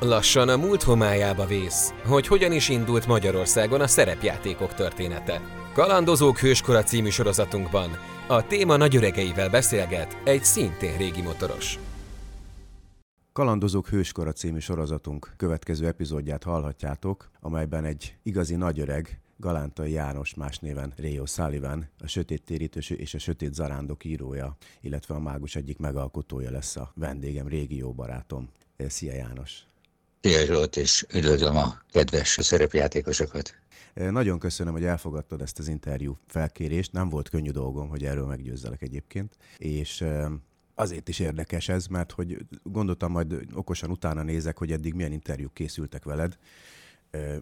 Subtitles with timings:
[0.00, 5.40] Lassan a múlt homályába vész, hogy hogyan is indult Magyarországon a szerepjátékok története.
[5.72, 7.90] Kalandozók Hőskora című sorozatunkban
[8.28, 11.78] a téma nagyöregeivel beszélget egy szintén régi motoros.
[13.32, 20.92] Kalandozók Hőskora című sorozatunk következő epizódját hallhatjátok, amelyben egy igazi nagyöreg, Galántai János más néven
[20.96, 26.50] Rio Sullivan, a Sötét Térítős és a Sötét Zarándok írója, illetve a mágus egyik megalkotója
[26.50, 28.48] lesz a vendégem, régi jó barátom.
[28.88, 29.67] Szia János!
[30.20, 33.54] Szia Zsolt, és üdvözlöm a kedves szerepjátékosokat.
[33.94, 36.92] Nagyon köszönöm, hogy elfogadtad ezt az interjú felkérést.
[36.92, 39.36] Nem volt könnyű dolgom, hogy erről meggyőzzelek egyébként.
[39.58, 40.04] És
[40.74, 45.54] azért is érdekes ez, mert hogy gondoltam, majd okosan utána nézek, hogy eddig milyen interjúk
[45.54, 46.38] készültek veled,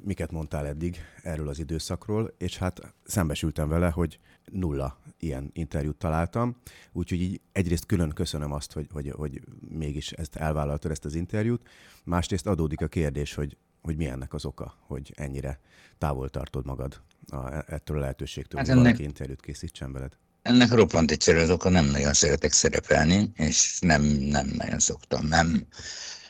[0.02, 4.18] miket mondtál eddig erről az időszakról, és hát szembesültem vele, hogy
[4.52, 6.56] nulla ilyen interjút találtam,
[6.92, 11.68] úgyhogy így egyrészt külön köszönöm azt, hogy, hogy, hogy mégis ezt elvállaltad, ezt az interjút,
[12.04, 15.60] másrészt adódik a kérdés, hogy, hogy mi ennek az oka, hogy ennyire
[15.98, 20.12] távol tartod magad a, ettől a lehetőségtől, hát hogy ennek, valaki interjút készítsen veled.
[20.42, 25.66] Ennek roppant egyszerű az oka, nem nagyon szeretek szerepelni, és nem, nem nagyon szoktam, nem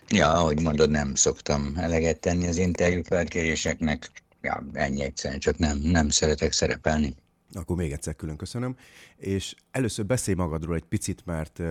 [0.08, 4.10] Ja, ahogy mondod, nem szoktam eleget tenni az interjú felkéréseknek.
[4.40, 7.14] Ja, ennyi egyszerűen, csak nem, nem szeretek szerepelni.
[7.52, 8.76] Akkor még egyszer külön köszönöm.
[9.16, 11.62] És először beszélj magadról egy picit, mert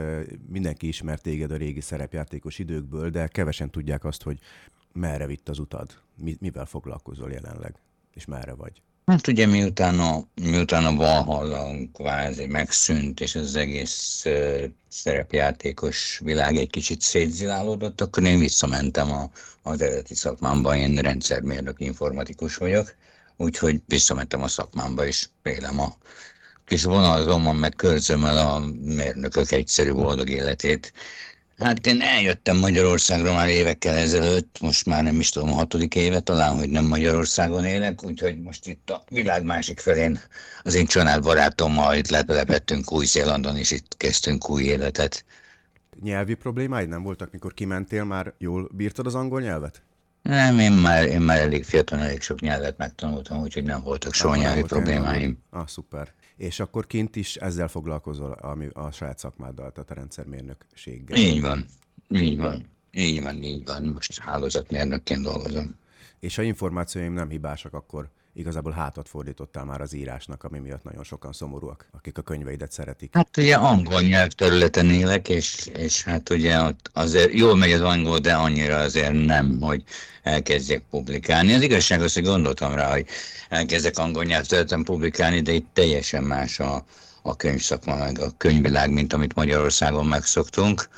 [0.47, 4.39] mindenki ismert téged a régi szerepjátékos időkből, de kevesen tudják azt, hogy
[4.93, 6.01] merre vitt az utad,
[6.39, 7.75] mivel foglalkozol jelenleg,
[8.13, 8.81] és merre vagy.
[9.05, 16.55] Hát ugye miután a, miután a Valhalla kvázi megszűnt, és az egész uh, szerepjátékos világ
[16.55, 19.29] egy kicsit szétzilálódott, akkor én visszamentem a,
[19.63, 22.95] az eredeti szakmámba, én rendszermérnök informatikus vagyok,
[23.37, 25.95] úgyhogy visszamentem a szakmámba, és élem a
[26.65, 30.93] kis vonalzomon, meg körzömmel a mérnökök egyszerű boldog életét.
[31.57, 36.19] Hát én eljöttem Magyarországra már évekkel ezelőtt, most már nem is tudom, a hatodik éve
[36.19, 40.19] talán, hogy nem Magyarországon élek, úgyhogy most itt a világ másik felén
[40.63, 45.25] az én családbarátommal itt lepelepettünk Új-Zélandon, és itt kezdtünk új életet.
[46.01, 49.81] Nyelvi problémáid nem voltak, mikor kimentél, már jól bírtad az angol nyelvet?
[50.21, 54.35] Nem, én már, én már elég fiatal, elég sok nyelvet megtanultam, úgyhogy nem voltak soha
[54.35, 55.37] nyelvi problémáim.
[55.49, 61.17] Ah, szuper és akkor kint is ezzel foglalkozol, ami a saját szakmáddal, tehát a rendszermérnökséggel.
[61.17, 61.65] Így van,
[62.09, 63.83] így van, így van, így van.
[63.83, 65.75] Most hálózatmérnökként dolgozom.
[66.19, 71.03] És ha információim nem hibásak, akkor igazából hátat fordítottál már az írásnak, ami miatt nagyon
[71.03, 73.13] sokan szomorúak, akik a könyveidet szeretik.
[73.13, 78.19] Hát ugye angol nyelvterületen élek, és, és hát ugye ott azért jól megy az angol,
[78.19, 79.83] de annyira azért nem, hogy
[80.23, 81.53] elkezdjek publikálni.
[81.53, 83.05] Az igazság az, hogy gondoltam rá, hogy
[83.49, 86.85] elkezdek angol nyelvterületen publikálni, de itt teljesen más a,
[87.21, 90.89] a könyvszakma, meg a könyvvilág, mint amit Magyarországon megszoktunk.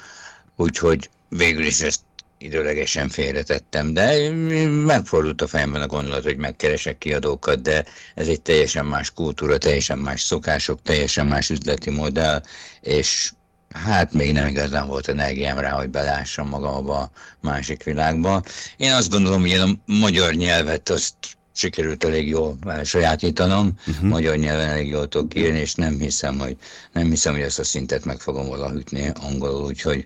[0.56, 2.02] Úgyhogy végül is ezt
[2.38, 4.30] időlegesen félretettem, de
[4.68, 9.98] megfordult a fejemben a gondolat, hogy megkeresek kiadókat, de ez egy teljesen más kultúra, teljesen
[9.98, 12.42] más szokások, teljesen más üzleti modell,
[12.82, 13.32] és
[13.74, 17.12] hát még nem igazán volt energiám rá, hogy belássam magamba a
[17.42, 18.44] másik világba.
[18.78, 21.14] Én azt gondolom, hogy a magyar nyelvet azt
[21.54, 24.10] sikerült elég jól sajátítanom, uh-huh.
[24.10, 26.58] magyar nyelven elég jól tudok írni, és nem hiszem, hogy,
[26.92, 30.06] nem hiszem, hogy ezt a szintet meg fogom ütni angolul, úgyhogy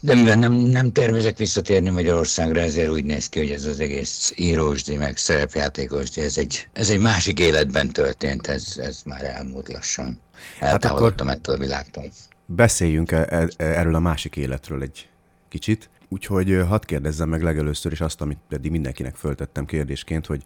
[0.00, 4.32] de mivel nem, nem tervezek visszatérni Magyarországra, ezért úgy néz ki, hogy ez az egész
[4.36, 10.20] írósdi, meg szerepjátékosdi, ez egy, ez egy másik életben történt, ez, ez már elmúlt lassan.
[10.60, 12.04] Eltávolodtam hát ettől a világtól.
[12.46, 15.08] Beszéljünk e, e, erről a másik életről egy
[15.48, 15.90] kicsit.
[16.08, 20.42] Úgyhogy hadd kérdezzem meg legelőször is azt, amit eddig mindenkinek föltettem kérdésként, hogy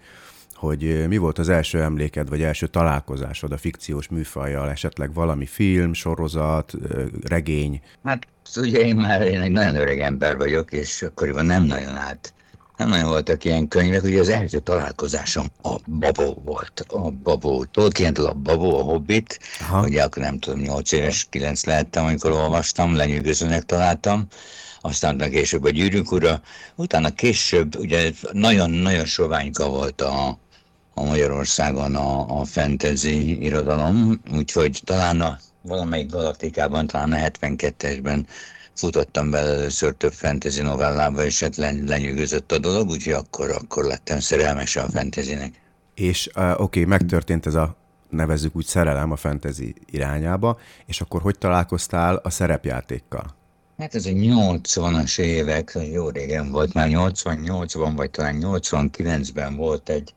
[0.55, 5.93] hogy mi volt az első emléked, vagy első találkozásod a fikciós műfajjal, esetleg valami film,
[5.93, 6.75] sorozat,
[7.22, 7.81] regény?
[8.05, 12.34] Hát ugye én már én egy nagyon öreg ember vagyok, és akkoriban nem nagyon át
[12.77, 16.84] nem nagyon voltak ilyen könyvek, ugye az első találkozásom a Babó volt.
[16.89, 19.83] A Babó, tolkien a Babó, a Hobbit, Aha.
[19.83, 24.27] ugye akkor nem tudom, 8 éves, 9 lehettem, amikor olvastam, lenyűgözőnek találtam
[24.81, 26.41] aztán később a gyűrűk ura,
[26.74, 30.39] utána később ugye nagyon-nagyon soványka volt a,
[30.95, 38.24] a Magyarországon a, a fantasy irodalom, úgyhogy talán a valamelyik galaktikában, talán a 72-esben
[38.74, 44.21] futottam bele először több fantasy novellába, és hát lenyűgözött a dolog, úgyhogy akkor, akkor lettem
[44.21, 45.60] szerelmes a fantasynek.
[45.95, 47.77] És uh, oké, okay, megtörtént ez a
[48.09, 53.39] nevezzük úgy szerelem a fantasy irányába, és akkor hogy találkoztál a szerepjátékkal?
[53.78, 60.15] Hát ez a 80-as évek, jó régen volt, már 88-ban, vagy talán 89-ben volt egy,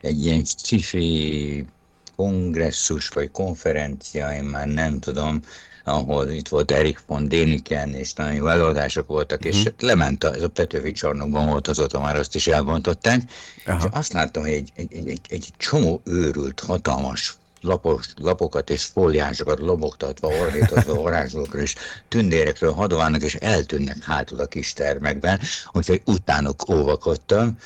[0.00, 1.66] egy ilyen cifi
[2.16, 5.40] kongresszus vagy konferencia, én már nem tudom,
[5.84, 10.34] ahol itt volt Erik von Déniken, és nagyon jó előadások voltak, és hát lement, a,
[10.34, 13.22] ez a Petőfi csarnokban volt, azóta már azt is elbontották,
[13.66, 13.78] Aha.
[13.78, 19.58] és azt láttam, hogy egy, egy, egy, egy, csomó őrült, hatalmas lapos, lapokat és fóliánsokat
[19.58, 21.74] lobogtatva, ordítozva varázslókra és
[22.08, 25.40] tündérekről hadoválnak, és eltűnnek hátul a kis termekben,
[25.72, 27.58] úgyhogy utánok óvakodtam,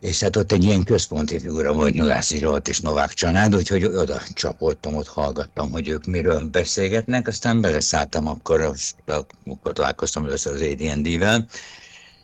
[0.00, 4.22] és hát ott egy ilyen központi figura volt Nyulászi Zsolt és Novák Csanád, úgyhogy oda
[4.34, 8.74] csapottam, ott hallgattam, hogy ők miről beszélgetnek, aztán beleszálltam akkor,
[9.46, 11.46] akkor találkoztam először az AD&D-vel,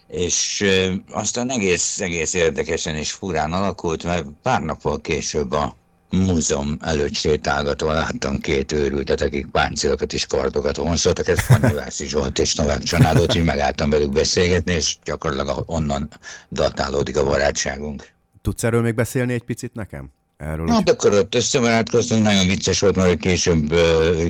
[0.08, 0.64] és
[1.10, 5.76] aztán egész, egész érdekesen és furán alakult, mert pár nappal később a
[6.10, 12.54] múzeum előtt sétálgatva láttam két őrültet, akik páncélokat és kardokat vonszoltak, ez Fanyivászi Zsolt és
[12.54, 16.08] Novák Csanádot, hogy megálltam velük beszélgetni, és gyakorlatilag onnan
[16.50, 18.08] datálódik a barátságunk.
[18.42, 20.10] Tudsz erről még beszélni egy picit nekem?
[20.36, 23.74] Erről hát akkor ott összebarátkoztunk, nagyon vicces volt, mert később,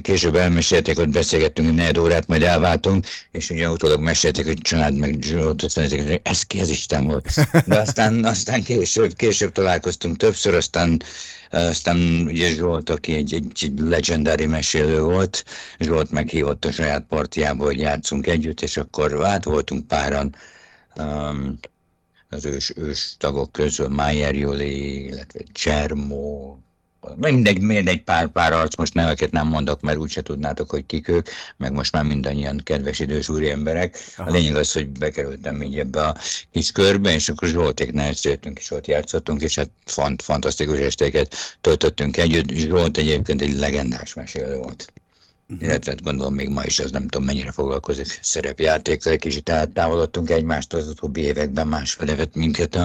[0.03, 5.23] később elmesélték, hogy beszélgettünk negyed órát, majd elváltunk, és ugye utólag mesélték, hogy család meg
[5.23, 7.49] Zsolt, azt mondják, hogy ez ki az Isten volt.
[7.67, 11.03] De aztán, aztán később, később találkoztunk többször, aztán
[11.51, 11.97] aztán
[12.27, 15.45] ugye Zsolt, aki egy, egy, egy legendári mesélő volt,
[15.79, 20.35] Zsolt meghívott a saját partiába, hogy játszunk együtt, és akkor át voltunk páran
[20.97, 21.59] um,
[22.29, 26.61] az ős, ős tagok közül, Májer Juli, illetve Csermó,
[27.15, 31.29] mindegy, mindegy pár, pár arc, most neveket nem mondok, mert úgyse tudnátok, hogy kik ők,
[31.57, 33.99] meg most már mindannyian kedves idős úri emberek.
[34.17, 34.31] Aha.
[34.31, 36.17] A lényeg az, hogy bekerültem így ebbe a
[36.53, 42.17] kis körbe, és akkor Zsoltéknál jöttünk, és ott játszottunk, és hát fant, fantasztikus estéket töltöttünk
[42.17, 42.51] együtt.
[42.51, 44.93] Zsolt egyébként egy legendás mesélő volt.
[45.49, 45.69] Uh-huh.
[45.69, 50.31] Illetve hát gondolom még ma is, az nem tudom mennyire foglalkozik szerepjátékkal, egy kicsit eltávolodtunk
[50.31, 52.79] egymástól az utóbbi években, másfele vett minket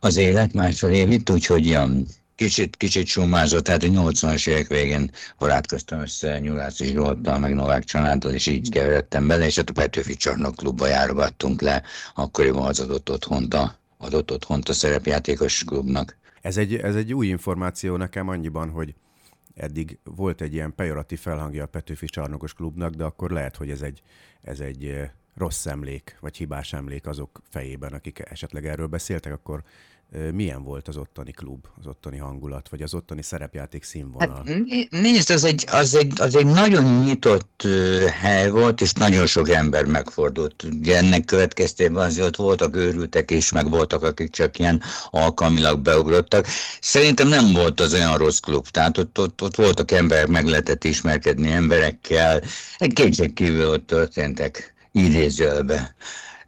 [0.00, 2.06] az élet, másfél évit, úgyhogy ilyen
[2.38, 7.84] kicsit, kicsit summázott, tehát a 80-as évek végén barátkoztam össze Nyulász és Zsolttal, meg Novák
[7.84, 11.82] családdal, és így keveredtem bele, és hát a Petőfi Csarnok klubba járogattunk le,
[12.14, 16.16] akkoriban az adott otthont a, adott otthont a szerepjátékos klubnak.
[16.40, 18.94] Ez egy, ez egy új információ nekem annyiban, hogy
[19.54, 23.82] eddig volt egy ilyen pejoratív felhangja a Petőfi Csarnokos klubnak, de akkor lehet, hogy ez
[23.82, 24.02] egy,
[24.42, 29.62] ez egy eh, rossz emlék, vagy hibás emlék azok fejében, akik esetleg erről beszéltek, akkor
[30.32, 34.42] milyen volt az ottani klub, az ottani hangulat, vagy az ottani szerepjáték színvonal?
[34.46, 37.66] Hát, nézd, az egy, az, egy, az egy nagyon nyitott
[38.20, 40.62] hely volt, és nagyon sok ember megfordult.
[40.62, 46.46] Ugye ennek következtében azért ott voltak őrültek is, meg voltak, akik csak ilyen alkalmilag beugrottak.
[46.80, 50.84] Szerintem nem volt az olyan rossz klub, tehát ott, ott, ott voltak emberek, meg lehetett
[50.84, 52.42] ismerkedni emberekkel.
[52.94, 55.94] Kétségkívül ott történtek idézőbe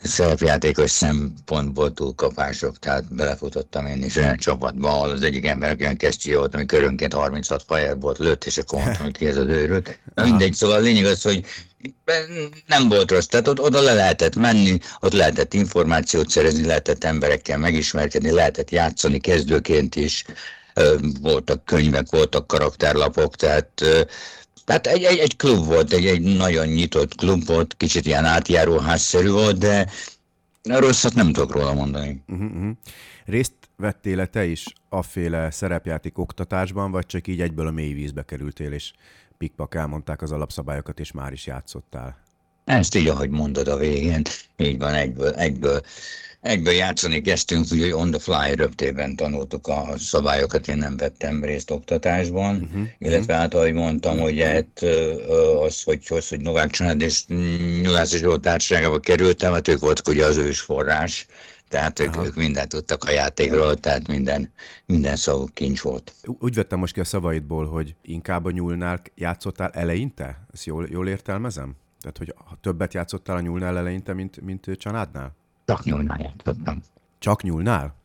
[0.03, 6.35] szerepjátékos szempontból túlkapások, tehát belefutottam én is olyan csapatba, ahol az egyik ember olyan kesztyű
[6.35, 9.99] volt, ami körönként 36 fajer volt, lőtt, és akkor mondtam, hogy ki ez az őrült.
[10.15, 11.45] Mindegy, szóval a lényeg az, hogy
[12.67, 17.59] nem volt rossz, tehát ott, oda le lehetett menni, ott lehetett információt szerezni, lehetett emberekkel
[17.59, 20.25] megismerkedni, lehetett játszani kezdőként is,
[21.21, 23.71] voltak könyvek, voltak karakterlapok, tehát
[24.65, 29.31] tehát egy, egy, egy klub volt, egy, egy nagyon nyitott klub volt, kicsit ilyen átjáróházszerű
[29.31, 29.91] volt, de
[30.63, 32.23] rosszat nem tudok róla mondani.
[32.29, 32.71] Uh-huh.
[33.25, 38.73] Részt vettél-e te is afféle szerepjáték oktatásban, vagy csak így egyből a mély vízbe kerültél,
[38.73, 38.93] és
[39.39, 42.19] pikpak elmondták az alapszabályokat, és már is játszottál?
[42.71, 44.23] Ezt így, ahogy mondod a végén,
[44.57, 45.81] így van, egyből, egyből
[46.41, 51.71] egyből játszani kezdtünk, úgyhogy on the fly röptében tanultuk a szabályokat, én nem vettem részt
[51.71, 52.89] oktatásban, uh-huh.
[52.99, 54.83] illetve hát, ahogy mondtam, hogy hát,
[55.61, 57.27] az, hogy, az, hogy Novák Csanád és
[57.83, 61.27] Nyulász és társaságába kerültem, hát ők voltak ugye az ős forrás,
[61.69, 64.53] tehát ők, ők mindent tudtak a játékról, tehát minden,
[64.87, 66.15] minden szó kincs volt.
[66.39, 70.47] Úgy vettem most ki a szavaidból, hogy inkább a nyúlnál játszottál eleinte?
[70.53, 71.77] Ezt jól, jól értelmezem?
[72.01, 75.37] Tehát, hogy többet játszottál a nyúlnál eleinte, mint, mint Csanádnál?
[75.65, 76.83] Csak nyúlnál játszottam.
[77.19, 77.99] Csak nyúlnál?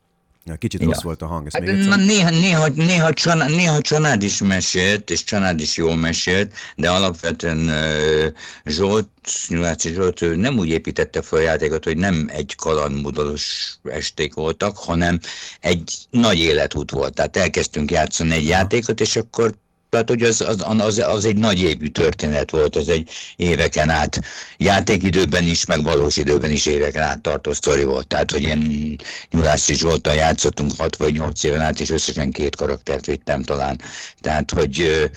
[0.58, 0.88] Kicsit ja.
[0.88, 1.46] rossz volt a hang.
[1.46, 5.96] Ezt hát, még néha, néha, néha, család, néha család is mesélt, és család is jól
[5.96, 8.34] mesélt, de alapvetően uh,
[8.66, 9.10] Zsolt,
[9.48, 14.78] Nyuláci Zsolt, ő nem úgy építette fel a játékot, hogy nem egy kalandmódos esték voltak,
[14.78, 15.20] hanem
[15.60, 17.14] egy nagy életút volt.
[17.14, 19.56] Tehát elkezdtünk játszani egy játékot, és akkor
[19.96, 24.22] tehát, hogy az, az, az, az egy nagy évű történet volt, az egy éveken át,
[24.58, 28.08] játékidőben is, meg valós időben is éveken át tartó sztori volt.
[28.08, 28.96] Tehát, hogy én
[29.32, 33.82] Nyulász is voltam, játszottunk 6 vagy 8 éven át, és összesen két karaktert vittem talán.
[34.22, 35.10] Tehát, hogy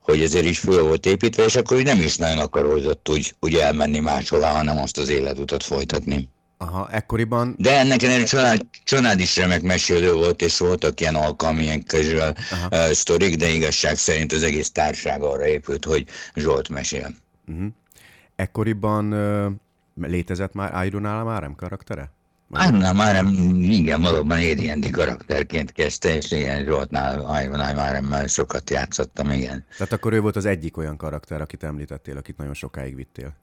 [0.00, 3.98] hogy ezért is föl volt építve, és akkor nem is nagyon akarózott úgy, úgy elmenni
[3.98, 6.28] máshová, hanem azt az életutat folytatni.
[6.60, 7.54] Aha, ekkoriban...
[7.58, 12.34] De ennek egy család, család is remek mesélő volt, és voltak ilyen alkalmi, ilyen casual
[12.70, 17.14] uh, sztorik, de igazság szerint az egész társág arra épült, hogy Zsolt mesél.
[17.46, 17.66] Uh-huh.
[18.36, 19.52] Ekkoriban uh,
[20.06, 22.10] létezett már Iron Állam karaktere?
[22.48, 23.24] Nem, már
[23.60, 29.64] igen, valóban ériendi karakterként kezdte, és igen, Zsoltnál, Ivan már sokat játszottam, igen.
[29.76, 33.36] Tehát akkor ő volt az egyik olyan karakter, akit említettél, akit nagyon sokáig vittél.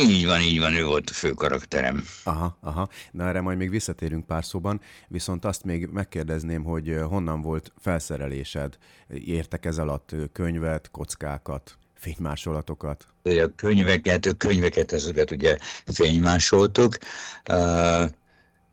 [0.00, 2.04] Így van, így van, ő volt a fő karakterem.
[2.24, 2.88] Aha, aha.
[3.10, 8.78] Na erre majd még visszatérünk pár szóban, viszont azt még megkérdezném, hogy honnan volt felszerelésed?
[9.08, 13.06] Értek ez alatt könyvet, kockákat, fénymásolatokat?
[13.22, 16.98] A könyveket, a könyveket, ezeket ugye fénymásoltuk.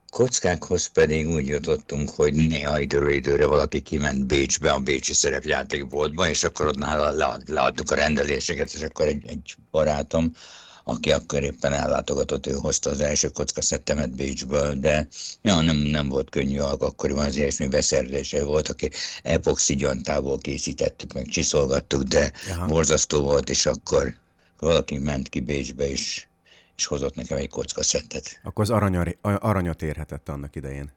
[0.10, 6.44] Kockákhoz pedig úgy jutottunk, hogy néha időről időre valaki kiment Bécsbe, a Bécsi szerepjátékboltba, és
[6.44, 10.32] akkor ott nála leadtuk a rendeléseket, és akkor egy, egy barátom,
[10.88, 15.08] aki akkor éppen ellátogatott, ő hozta az első kockaszettemet Bécsből, de
[15.42, 18.90] ja, nem, nem volt könnyű akkoriban az ilyesmi beszerzése volt, aki
[19.24, 22.66] epoxi gyantából készítettük, meg csiszolgattuk, de Aha.
[22.66, 24.16] borzasztó volt, és akkor
[24.60, 26.26] valaki ment ki Bécsbe, és,
[26.78, 28.40] és hozott nekem egy kockaszettet.
[28.44, 30.92] Akkor az aranya, aranyat érhetett annak idején.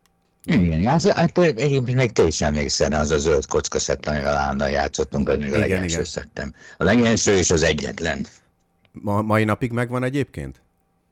[0.45, 5.29] Igen, hát, hát egyébként még te is emlékszel, az a zöld kockaszett, amivel állandóan játszottunk,
[5.29, 6.55] az még a legelső szedtem.
[6.77, 8.27] A legelső és az egyetlen.
[8.93, 10.61] Ma, mai napig megvan egyébként?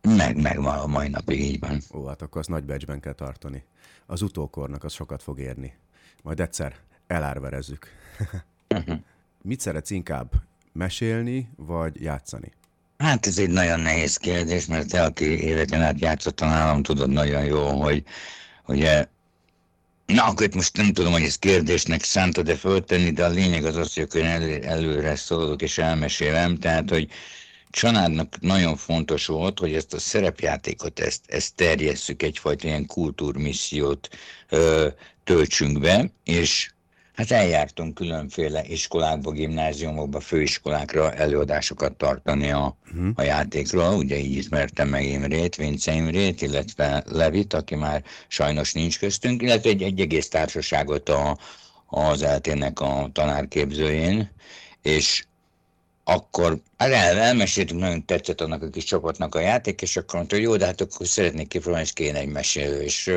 [0.03, 1.81] Meg, megvan a mai napig, így van.
[1.95, 3.65] Ó, hát akkor azt nagy becsben kell tartani.
[4.07, 5.75] Az utókornak az sokat fog érni.
[6.23, 7.87] Majd egyszer elárverezzük.
[8.75, 8.99] uh-huh.
[9.43, 10.33] Mit szeretsz inkább,
[10.73, 12.53] mesélni vagy játszani?
[12.99, 17.45] Hát ez egy nagyon nehéz kérdés, mert te, aki éveken át játszottan nálam, tudod nagyon
[17.45, 18.05] jó, hogy
[18.67, 19.07] ugye
[20.07, 23.65] Na, akkor itt most nem tudom, hogy ez kérdésnek szánta, de föltenni, de a lényeg
[23.65, 27.09] az az, hogy én elő, előre szólok és elmesélem, tehát, hogy
[27.77, 34.09] családnak nagyon fontos volt, hogy ezt a szerepjátékot, ezt, ezt terjesszük, egyfajta ilyen kultúrmissziót
[34.49, 34.89] ö,
[35.25, 36.71] töltsünk be, és
[37.15, 43.11] hát eljártunk különféle iskolákba, gimnáziumokba, főiskolákra előadásokat tartani a, uh-huh.
[43.15, 43.95] a játékról.
[43.95, 49.71] Ugye így ismertem meg Imrét, Vince Imrét, illetve Levit, aki már sajnos nincs köztünk, illetve
[49.71, 51.39] egy, egy egész társaságot a,
[51.87, 54.31] az eltének a tanárképzőjén,
[54.83, 55.26] és
[56.09, 60.35] akkor hát el, elmeséltünk, nagyon tetszett annak a kis csapatnak a játék, és akkor mondta,
[60.35, 63.13] hogy jó, de hát akkor szeretnék kipróbálni, és kéne egy mesélő, és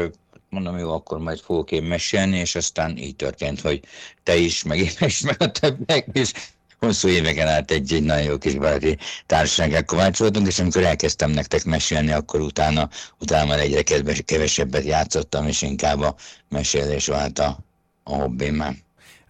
[0.49, 3.83] mondom, jó, akkor majd fogok én mesélni, és aztán így történt, hogy
[4.23, 6.31] te is, meg én is, meg a többiek is,
[6.79, 11.63] hosszú éveken át egy, egy nagyon jó kis baráti társasággal kovácsoltunk, és amikor elkezdtem nektek
[11.63, 13.83] mesélni, akkor utána, utána már egyre
[14.25, 16.15] kevesebbet játszottam, és inkább a
[16.49, 17.59] mesélés vált a,
[18.03, 18.87] a hobbim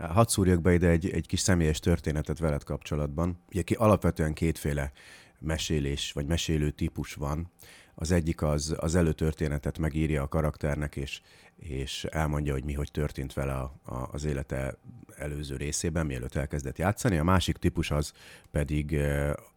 [0.07, 3.39] Hadd szúrjak be ide egy, egy kis személyes történetet veled kapcsolatban.
[3.49, 4.91] Ugye ki alapvetően kétféle
[5.39, 7.51] mesélés vagy mesélő típus van.
[7.95, 11.21] Az egyik az, az előtörténetet megírja a karakternek, és,
[11.55, 14.77] és elmondja, hogy mi hogy történt vele a, a, az élete
[15.15, 17.17] előző részében, mielőtt elkezdett játszani.
[17.17, 18.13] A másik típus az
[18.51, 18.99] pedig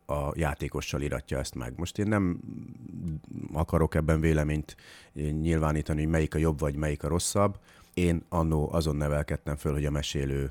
[0.06, 1.72] a játékossal iratja ezt meg.
[1.76, 2.40] Most én nem
[3.52, 4.76] akarok ebben véleményt
[5.40, 7.58] nyilvánítani, hogy melyik a jobb vagy melyik a rosszabb.
[7.94, 10.50] Én annó azon nevelkedtem föl, hogy a mesélő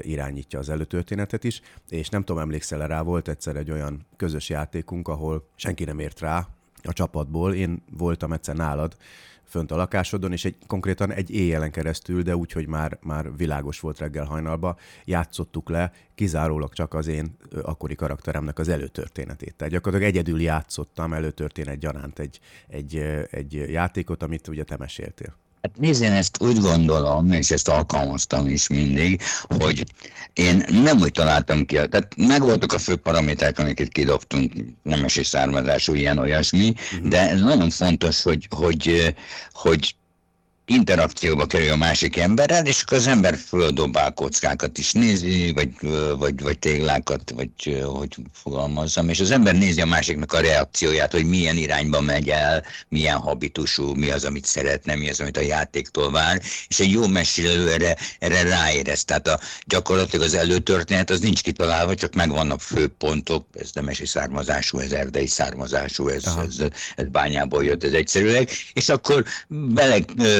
[0.00, 5.08] irányítja az előtörténetet is, és nem tudom, emlékszel rá, volt egyszer egy olyan közös játékunk,
[5.08, 6.48] ahol senki nem ért rá
[6.82, 7.54] a csapatból.
[7.54, 8.96] Én voltam egyszer nálad,
[9.50, 13.80] fönt a lakásodon, és egy, konkrétan egy éjjelen keresztül, de úgy, hogy már, már világos
[13.80, 19.54] volt reggel hajnalba, játszottuk le kizárólag csak az én akkori karakteremnek az előtörténetét.
[19.54, 22.96] Tehát gyakorlatilag egyedül játszottam előtörténet gyanánt egy, egy,
[23.30, 25.36] egy játékot, amit ugye te meséltél.
[25.62, 29.84] Hát nézd, én ezt úgy gondolom, és ezt alkalmaztam is mindig, hogy
[30.32, 34.52] én nem úgy találtam ki, tehát megvoltak a fő paraméterek, amiket kidobtunk,
[34.82, 37.08] nemesi származású, ilyen olyasmi, uh-huh.
[37.08, 39.14] de ez nagyon fontos, hogy, hogy,
[39.52, 39.94] hogy
[40.70, 45.70] interakcióba kerül a másik emberrel, és akkor az ember földobál kockákat is nézi, vagy,
[46.18, 51.24] vagy, vagy téglákat, vagy hogy fogalmazzam, és az ember nézi a másiknak a reakcióját, hogy
[51.24, 56.10] milyen irányba megy el, milyen habitusú, mi az, amit szeretne, mi az, amit a játéktól
[56.10, 59.04] vár, és egy jó mesélő erre, erre ráérez.
[59.04, 64.92] Tehát a, gyakorlatilag az előtörténet az nincs kitalálva, csak megvannak főpontok, ez nemesi származású, ez
[64.92, 66.56] erdei származású, ez, ez,
[66.96, 69.98] ez bányából jött, ez egyszerűleg, és akkor bele,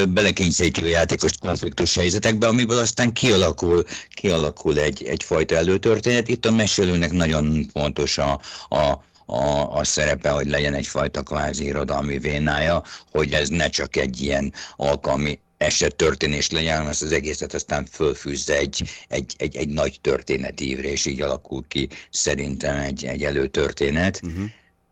[0.08, 3.84] bele belekényszerítjük a játékos konfliktus helyzetekbe, amiből aztán kialakul,
[4.14, 6.28] kialakul egy, egyfajta előtörténet.
[6.28, 12.18] Itt a mesélőnek nagyon fontos a, a a, a szerepe, hogy legyen egyfajta kvázi irodalmi
[12.18, 17.54] vénája, hogy ez ne csak egy ilyen alkalmi eset történés legyen, hanem ezt az egészet
[17.54, 23.24] aztán fölfűzze egy, egy, egy, egy nagy történetívre, és így alakul ki szerintem egy, egy
[23.24, 24.20] előtörténet.
[24.22, 24.44] Uh-huh.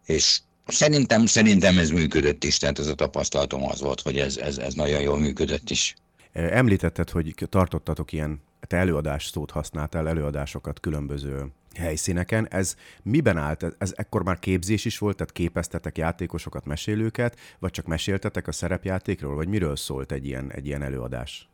[0.06, 0.38] És
[0.68, 4.74] Szerintem, szerintem ez működött is, tehát ez a tapasztalatom az volt, hogy ez, ez, ez
[4.74, 5.94] nagyon jól működött is.
[6.32, 12.48] Említetted, hogy tartottatok ilyen, te előadás szót használtál, előadásokat különböző helyszíneken.
[12.50, 13.64] Ez miben állt?
[13.78, 19.34] Ez ekkor már képzés is volt, tehát képeztetek játékosokat, mesélőket, vagy csak meséltetek a szerepjátékról,
[19.34, 21.48] vagy miről szólt egy ilyen, egy ilyen előadás?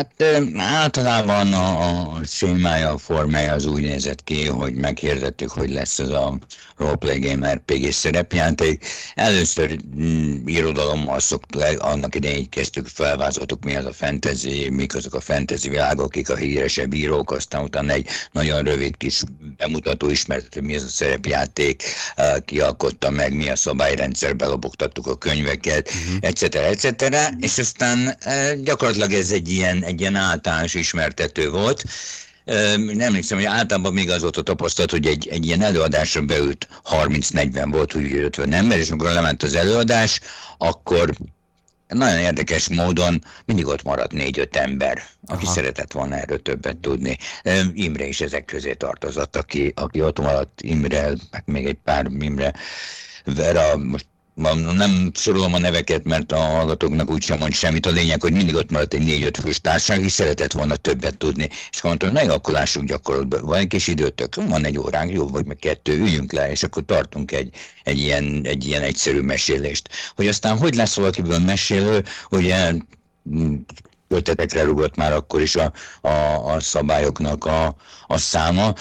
[0.00, 0.22] Hát
[0.56, 6.08] általában a, a sémája, a formája az úgy nézett ki, hogy meghirdettük, hogy lesz ez
[6.08, 6.38] a
[6.80, 8.86] roleplay game RPG szerepjáték.
[9.14, 15.20] Először mm, irodalommal szoktuk, annak idején kezdtük, felvázoltuk mi az a fantasy, mik azok a
[15.20, 19.22] fantasy világok, akik a híresebb írók, aztán utána egy nagyon rövid kis
[19.56, 21.82] bemutató ismertető, mi az a szerepjáték,
[22.44, 26.18] kialkotta meg, mi a szabályrendszer, belobogtattuk a könyveket, uh-huh.
[26.20, 26.54] etc.
[26.54, 27.14] etc.
[27.40, 28.18] És aztán
[28.62, 31.84] gyakorlatilag ez egy ilyen egy ilyen általános ismertető volt.
[32.76, 36.68] Nem emlékszem, hogy általában még az volt a tapasztalat, hogy egy, egy ilyen előadásra beült
[36.90, 40.20] 30-40 volt, úgy 50 ember, és amikor lement az előadás,
[40.58, 41.12] akkor
[41.88, 45.54] nagyon érdekes módon mindig ott maradt négy-öt ember, aki Aha.
[45.54, 47.18] szeretett volna erről többet tudni.
[47.72, 52.52] Imre is ezek közé tartozott, aki, aki ott maradt, Imre, meg még egy pár Imre,
[53.24, 54.06] Vera, most
[54.76, 57.86] nem sorolom a neveket, mert a hallgatóknak úgysem mond semmit.
[57.86, 61.48] A lényeg, hogy mindig ott maradt egy négy-öt fős társaság, és szeretett volna többet tudni.
[61.70, 63.42] És mondtam, hogy akkor lássunk gyakorlatban.
[63.42, 66.82] Van egy kis időtök, van egy óránk, jó, vagy meg kettő, üljünk le, és akkor
[66.86, 69.88] tartunk egy, egy, ilyen, egy ilyen egyszerű mesélést.
[70.16, 72.72] Hogy aztán hogy lesz valakiből mesélő, ugye
[73.30, 73.54] mm,
[74.08, 76.08] ötletekre rugott már akkor is a, a,
[76.54, 78.74] a szabályoknak a, a száma.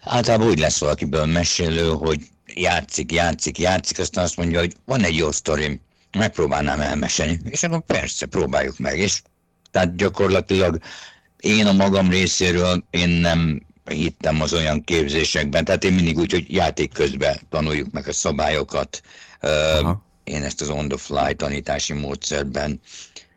[0.00, 2.20] Általában úgy lesz valakiből mesélő, hogy
[2.56, 5.80] játszik, játszik, játszik, aztán azt mondja, hogy van egy jó sztorim,
[6.18, 7.40] megpróbálnám elmesélni.
[7.44, 8.98] És akkor persze, próbáljuk meg.
[8.98, 9.22] És
[9.70, 10.78] tehát gyakorlatilag
[11.40, 16.52] én a magam részéről én nem hittem az olyan képzésekben, tehát én mindig úgy, hogy
[16.52, 19.02] játék közben tanuljuk meg a szabályokat.
[19.40, 20.04] Aha.
[20.24, 22.80] Én ezt az on-the-fly tanítási módszerben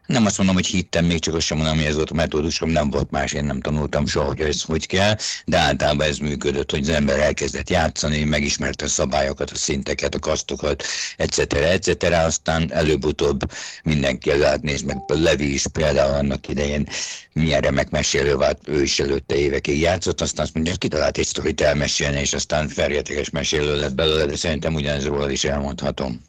[0.10, 2.70] nem azt mondom, hogy hittem, még csak azt sem mondom, hogy ez volt a metódusom,
[2.70, 6.72] nem volt más, én nem tanultam soha, hogy ez hogy kell, de általában ez működött,
[6.72, 10.84] hogy az ember elkezdett játszani, megismerte a szabályokat, a szinteket, a kasztokat,
[11.18, 11.54] etc.
[11.54, 12.04] etc.
[12.04, 13.51] Aztán előbb-utóbb
[13.84, 16.88] mindenki lehet néz meg, Levi is például annak idején
[17.34, 21.62] milyen remek mesélő vált, ő is előtte évekig játszott, aztán azt mondja, kitalált egy sztorit
[21.62, 26.22] elmesélni, és aztán felértékes mesélő lett belőle, de szerintem ugyanezről is elmondhatom.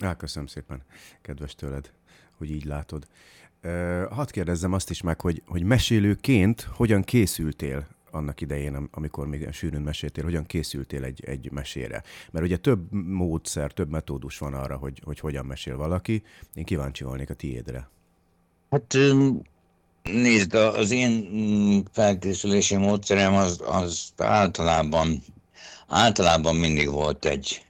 [0.00, 0.82] Á, köszönöm szépen,
[1.22, 1.90] kedves tőled
[2.38, 3.06] hogy így látod.
[4.10, 9.80] Hadd kérdezzem azt is meg, hogy, hogy mesélőként hogyan készültél annak idején, amikor még sűrűn
[9.80, 12.02] meséltél, hogyan készültél egy, egy mesére.
[12.30, 16.22] Mert ugye több módszer, több metódus van arra, hogy, hogy hogyan mesél valaki.
[16.54, 17.88] Én kíváncsi volnék a tiédre.
[18.70, 18.96] Hát
[20.02, 25.22] nézd, az én felkészülési módszerem az, az általában,
[25.88, 27.66] általában mindig volt egy,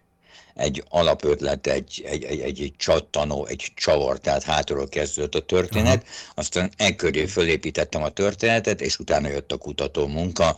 [0.59, 6.03] egy alapötlet, egy, egy, egy, egy, egy csattanó, egy csavar, tehát hátulról kezdődött a történet,
[6.03, 6.33] Aha.
[6.35, 10.57] aztán ekköré fölépítettem a történetet, és utána jött a kutató munka,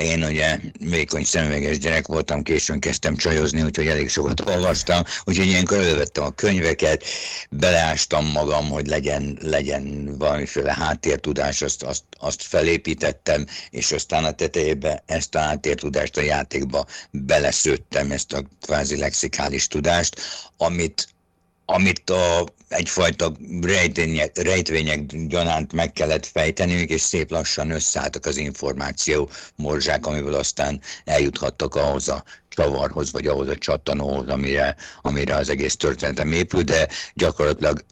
[0.00, 5.78] én ugye vékony szemüveges gyerek voltam, későn kezdtem csajozni, úgyhogy elég sokat olvastam, úgyhogy ilyenkor
[5.78, 7.04] elővettem a könyveket,
[7.50, 15.02] beleástam magam, hogy legyen, legyen valamiféle háttértudás, azt, azt, azt felépítettem, és aztán a tetejébe
[15.06, 20.20] ezt a háttértudást a játékba beleszőttem, ezt a kvázi lexikális tudást,
[20.56, 21.08] amit,
[21.72, 29.30] amit a, egyfajta rejtvények, rejtvények gyanánt meg kellett fejteniük, és szép lassan összeálltak az információ
[29.56, 35.76] morzsák, amiből aztán eljuthattak ahhoz a csavarhoz, vagy ahhoz a csattanóhoz, amire, amire az egész
[35.76, 37.84] történetem épül, de gyakorlatilag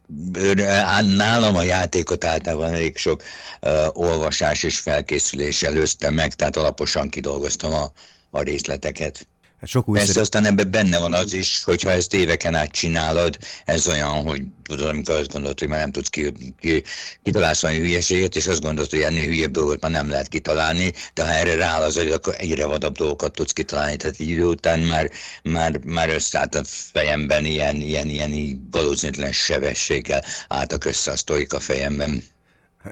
[1.16, 3.22] nálam a játékot általában elég sok
[3.60, 7.92] uh, olvasás és felkészülés előzte meg, tehát alaposan kidolgoztam a,
[8.30, 9.26] a részleteket.
[9.60, 13.38] Hát sok új Persze aztán ebben benne van az is, hogyha ezt éveken át csinálod,
[13.64, 16.82] ez olyan, hogy tudod, amikor azt gondolod, hogy már nem tudsz ki, ki,
[17.22, 21.24] kitalálsz valami hülyeséget, és azt gondolod, hogy ennél hülyebb dolgot már nem lehet kitalálni, de
[21.24, 24.80] ha erre rááll az, hogy akkor egyre vadabb dolgokat tudsz kitalálni, tehát így idő után
[24.80, 25.10] már,
[25.42, 31.60] már, már összeállt a fejemben ilyen, ilyen, ilyen valószínűtlen sebességgel álltak össze a sztorik a
[31.60, 32.22] fejemben.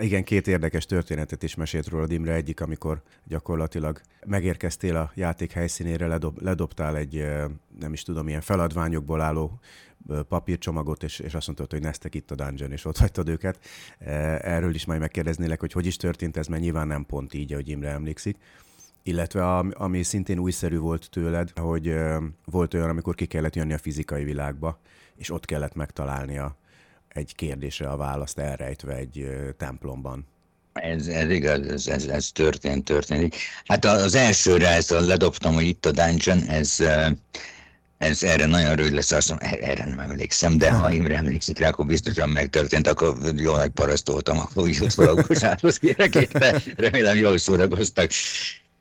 [0.01, 2.33] Igen, két érdekes történetet is mesélt róla Imre.
[2.33, 7.27] Egyik, amikor gyakorlatilag megérkeztél a játék helyszínére, ledob, ledobtál egy,
[7.79, 9.61] nem is tudom, ilyen feladványokból álló
[10.29, 13.59] papírcsomagot, és, és azt mondtad, hogy neztek itt a dungeon, és ott hagytad őket.
[14.39, 17.69] Erről is majd megkérdeznélek, hogy hogy is történt ez, mert nyilván nem pont így, ahogy
[17.69, 18.37] Imre emlékszik.
[19.03, 21.95] Illetve ami szintén újszerű volt tőled, hogy
[22.45, 24.81] volt olyan, amikor ki kellett jönni a fizikai világba,
[25.17, 26.57] és ott kellett megtalálni a,
[27.09, 30.27] egy kérdésre a választ elrejtve egy templomban.
[30.73, 33.37] Ez, ez igaz, ez, ez, ez történt, történik.
[33.65, 36.83] Hát az elsőre ezt ledobtam, hogy itt a dungeon, ez
[37.99, 41.69] ez erre nagyon rövid lesz, azt mondom, erre nem emlékszem, de ha Imre emlékszik rá,
[41.69, 47.39] akkor biztosan megtörtént, akkor jó nagy paraszt voltam, akkor úgy szórakozáshoz kérek, de remélem jól
[47.39, 48.11] szórakoztak.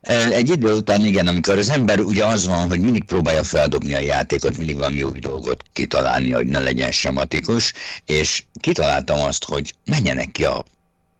[0.08, 4.00] Egy idő után igen, amikor az ember ugye az van, hogy mindig próbálja feldobni a
[4.00, 7.74] játékot, mindig valami új dolgot kitalálni, hogy ne legyen sematikus,
[8.06, 10.65] és kitaláltam azt, hogy menjenek ki a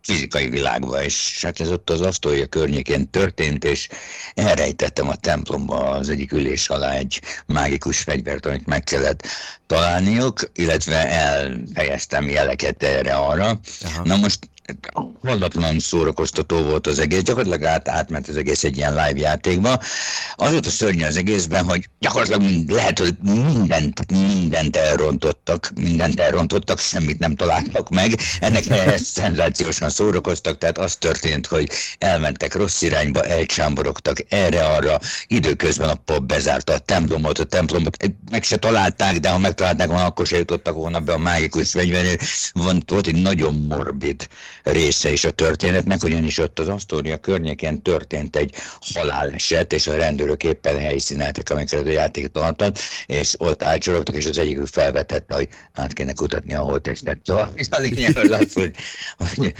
[0.02, 3.88] fizikai világba, és hát ez ott az asztalja környékén történt, és
[4.34, 9.28] elrejtettem a templomba az egyik ülés alá egy mágikus fegyvert, amit meg kellett
[9.65, 13.60] találniuk, illetve elhelyeztem jeleket erre-arra.
[14.04, 14.39] Na most
[15.21, 19.80] vallatlan szórakoztató volt az egész, gyakorlatilag át, átment az egész egy ilyen live játékba.
[20.36, 26.80] Az volt a szörnyű az egészben, hogy gyakorlatilag lehet, hogy mindent, mindent elrontottak, mindent elrontottak,
[26.80, 28.19] semmit nem találtak meg.
[28.39, 28.63] Ennek
[28.97, 36.73] szenzációsan szórakoztak, tehát az történt, hogy elmentek rossz irányba, elcsámborogtak erre-arra, időközben a pop bezárta
[36.73, 37.97] a templomot, a templomot
[38.32, 42.17] meg se találták, de ha megtalálták volna, akkor se jutottak volna be a mágikus fegyvernél.
[42.53, 44.27] Van, volt egy nagyon morbid
[44.71, 48.56] része is a történetnek, ugyanis ott az Astoria környéken történt egy
[48.93, 54.38] haláleset, és a rendőrök éppen helyszíneltek, amikor a játék tartott, és ott átcsorogtak, és az
[54.38, 57.19] egyikük felvetette, hogy át kéne kutatni a holttestet.
[57.23, 58.75] Szóval a lényeg az, hogy,
[59.17, 59.53] hogy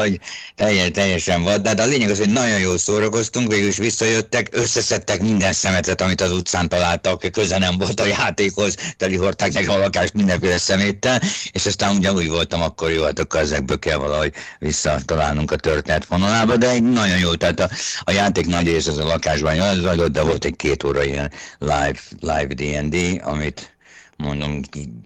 [0.00, 0.20] hogy
[0.54, 4.48] teljesen, teljesen vad, de, de a lényeg az, hogy nagyon jól szórakoztunk, végül is visszajöttek,
[4.50, 9.78] összeszedtek minden szemetet, amit az utcán találtak, köze nem volt a játékhoz, telihordták meg a
[9.78, 11.20] lakást mindenféle szeméttel,
[11.52, 16.56] és aztán ugyanúgy voltam, akkor jó, hát akkor ezekből kell valahogy visszatalálnunk a történet vonalába,
[16.56, 17.68] de egy nagyon jó, tehát a,
[18.00, 21.98] a játék nagy része az a lakásban zajlott, de volt egy két óra ilyen live,
[22.20, 23.77] live D&D, amit
[24.18, 24.60] mondom,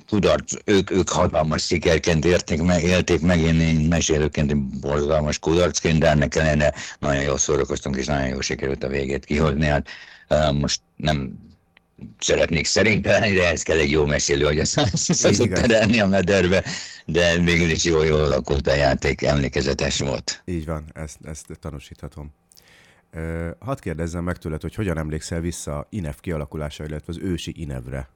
[0.09, 6.11] kudarc, ők, ők hatalmas sikerként érték meg, élték meg, én, én mesélőként borzalmas kudarcként, de
[6.11, 9.66] ennek ellenére nagyon jól szórakoztunk, és nagyon jól sikerült a végét kihozni.
[9.66, 9.88] Hát
[10.53, 11.38] most nem
[12.18, 16.64] szeretnék szerénytelen, de ez kell egy jó mesélő, hogy azt szokott terelni a mederbe,
[17.07, 20.42] de végül is jó, jól alakult a játék, emlékezetes volt.
[20.44, 22.33] Így van, ezt, ezt tanúsíthatom.
[23.59, 28.09] hadd kérdezzem meg tőled, hogy hogyan emlékszel vissza INEF kialakulása, illetve az ősi INEV-re?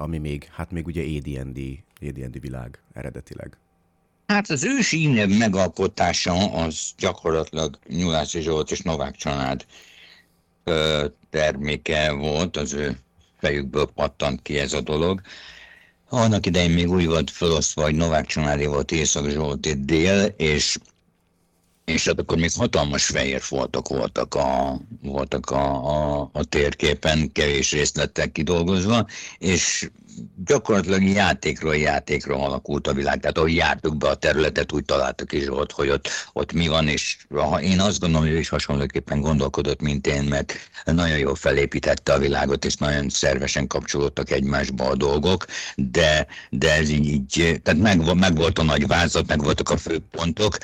[0.00, 1.58] Ami még, hát még ugye AD&D,
[2.00, 3.58] AD&D világ eredetileg.
[4.26, 9.66] Hát az ősi innev megalkotása az gyakorlatilag Nyulási Zsolt és Novák család
[10.64, 12.98] ö, terméke volt, az ő
[13.38, 15.20] fejükből pattant ki ez a dolog.
[16.08, 20.78] Annak idején még úgy volt felosztva, hogy Novák családi volt Észak Zsolt dél, és
[21.90, 27.72] és hát akkor még hatalmas fehér foltok voltak a, voltak a, a, a térképen, kevés
[27.72, 29.06] részletek kidolgozva,
[29.38, 29.90] és
[30.44, 33.20] gyakorlatilag játékról játékról alakult a világ.
[33.20, 36.88] Tehát ahogy jártuk be a területet, úgy találtak is ott, hogy ott, ott mi van,
[36.88, 41.34] és ha én azt gondolom, hogy ő is hasonlóképpen gondolkodott, mint én, mert nagyon jól
[41.34, 45.44] felépítette a világot, és nagyon szervesen kapcsolódtak egymásba a dolgok,
[45.76, 49.76] de, de ez így, így tehát meg, meg volt a nagy vázat, meg voltak a
[49.76, 50.58] főpontok,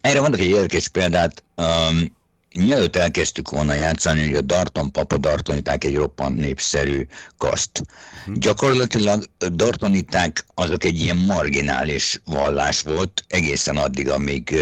[0.00, 1.42] erre mondok egy érdekes példát.
[1.56, 2.14] Um,
[2.54, 7.06] mielőtt elkezdtük volna játszani, hogy a Darton papa Dartoniták egy roppant népszerű
[7.38, 7.80] kaszt.
[7.80, 8.36] Uh-huh.
[8.36, 14.54] Gyakorlatilag Dartoniták azok egy ilyen marginális vallás volt egészen addig, amíg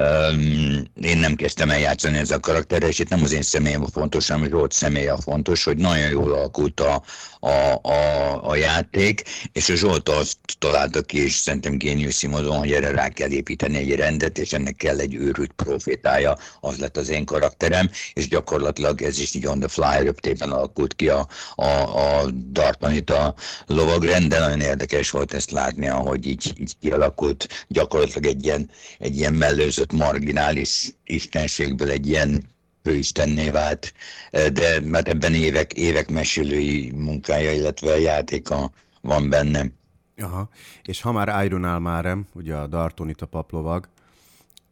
[0.00, 3.82] um, én nem kezdtem el játszani ezzel a karakterrel, és itt nem az én személyem
[3.82, 7.02] a fontos, hanem Zsolt személye a fontos, hogy nagyon jól alakult a,
[7.40, 9.22] a, a, a játék,
[9.52, 13.76] és a Zsolt azt találta ki, és szerintem géniuszi módon, hogy erre rá kell építeni
[13.76, 19.02] egy rendet, és ennek kell egy őrült profétája, az lett az én karakterem, és gyakorlatilag
[19.02, 23.34] ez is így on the fly röptében alakult ki a, a, a Dartanita
[23.66, 27.66] lovagrend, de nagyon érdekes volt ezt látni, ahogy így, így kialakult.
[27.68, 33.92] Gyakorlatilag egy ilyen, egy ilyen mellőzött marginális istenségből egy ilyen főistenné vált,
[34.30, 39.72] de mert ebben évek, évek mesélői munkája, illetve játéka van bennem.
[40.16, 40.48] Aha.
[40.82, 43.88] És ha már Iron Almarem, ugye a Dartonita paplovag,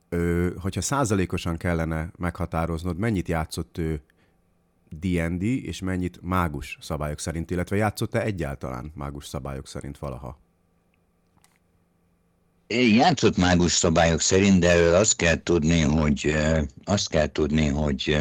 [0.08, 4.02] ö, hogyha százalékosan kellene meghatároznod, mennyit játszott ő
[4.88, 10.45] D&D, és mennyit mágus szabályok szerint, illetve játszott-e egyáltalán mágus szabályok szerint valaha?
[12.68, 16.36] Játszott mágus szabályok szerint, de azt kell tudni, hogy
[16.84, 18.18] azt kell tudni, hogy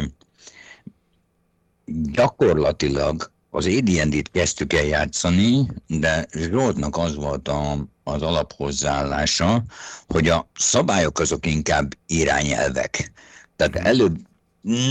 [2.12, 9.64] gyakorlatilag az AD&D-t kezdtük el játszani, de Zsoltnak az volt a, az alaphozzáállása,
[10.06, 13.12] hogy a szabályok azok inkább irányelvek.
[13.56, 14.16] Tehát előbb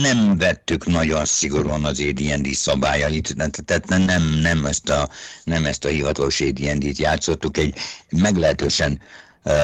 [0.02, 5.10] nem vettük nagyon szigorúan az AD&D szabályait, tehát nem, nem, ezt a,
[5.44, 7.78] nem ezt a hivatalos AD&D-t játszottuk, egy
[8.10, 9.00] meglehetősen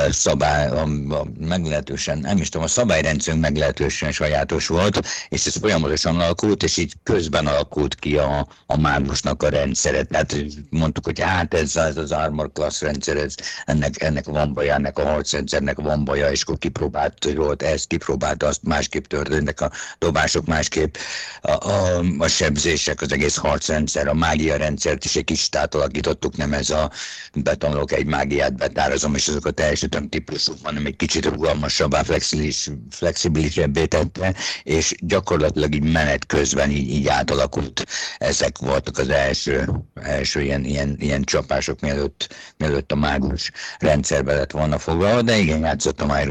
[0.10, 0.82] szabály, a,
[1.16, 6.78] a meglehetősen, nem is tudom, a szabályrendszerünk meglehetősen sajátos volt, és ez folyamatosan alakult, és
[6.78, 10.04] így közben alakult ki a, a mágusnak a rendszere.
[10.04, 10.36] Tehát
[10.70, 15.00] mondtuk, hogy hát ez, ez az Armor Class rendszer, ez, ennek, ennek van baja, ennek
[15.00, 20.46] a harcrendszernek van baja, és akkor kipróbált, volt ezt, kipróbált azt, másképp történnek a dobások,
[20.46, 20.96] másképp
[21.42, 26.54] a, a, a sebzések, az egész harcrendszer, a mágia rendszert is egy kicsit átalakítottuk, nem
[26.54, 26.92] ez a
[27.34, 34.34] betanulok egy mágiát, betározom, és azokat teljesítem típusú, hanem egy kicsit rugalmasabbá, flexibilis, flexibilisebbé tette,
[34.64, 37.86] és gyakorlatilag így menet közben így, így átalakult.
[38.18, 44.52] Ezek voltak az első, első ilyen, ilyen, ilyen csapások, mielőtt, mielőtt a mágus rendszerbe lett
[44.52, 46.28] volna foglalva, de igen, játszottam már,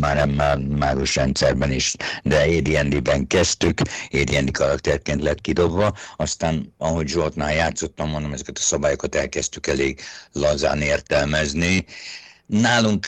[0.00, 7.54] már, már mágus rendszerben is, de AD&D-ben kezdtük, AD&D karakterként lett kidobva, aztán ahogy Zsoltnál
[7.54, 10.00] játszottam, mondom, ezeket a szabályokat elkezdtük elég
[10.32, 11.84] lazán értelmezni.
[12.46, 13.06] Nálunk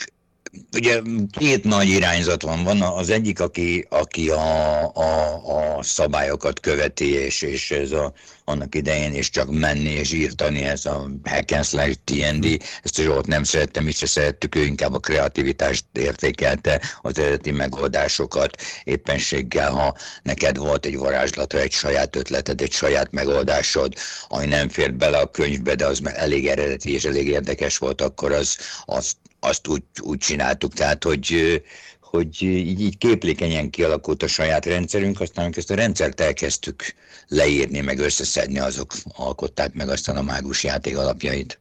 [0.75, 2.63] ugye két nagy irányzat van.
[2.63, 8.75] Van az egyik, aki, aki a, a, a szabályokat követi, és, és ez a, annak
[8.75, 13.27] idején is csak menni és írtani, ez a hack and slash TND, ezt a Zsolt
[13.27, 19.95] nem szerettem, is se szerettük, ő inkább a kreativitást értékelte, az eredeti megoldásokat, éppenséggel, ha
[20.23, 23.93] neked volt egy varázslatra, egy saját ötleted, egy saját megoldásod,
[24.27, 28.31] ami nem fért bele a könyvbe, de az elég eredeti és elég érdekes volt, akkor
[28.31, 31.61] az, az azt úgy, úgy csináltuk, tehát hogy,
[32.01, 36.83] hogy így, így képlékenyen kialakult a saját rendszerünk, aztán ezt a rendszert elkezdtük
[37.27, 41.59] leírni, meg összeszedni, azok alkották meg aztán a mágus játék alapjait.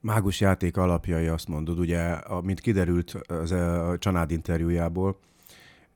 [0.00, 5.18] Mágus játék alapjai azt mondod, ugye, mint kiderült az, a Csanád interjújából,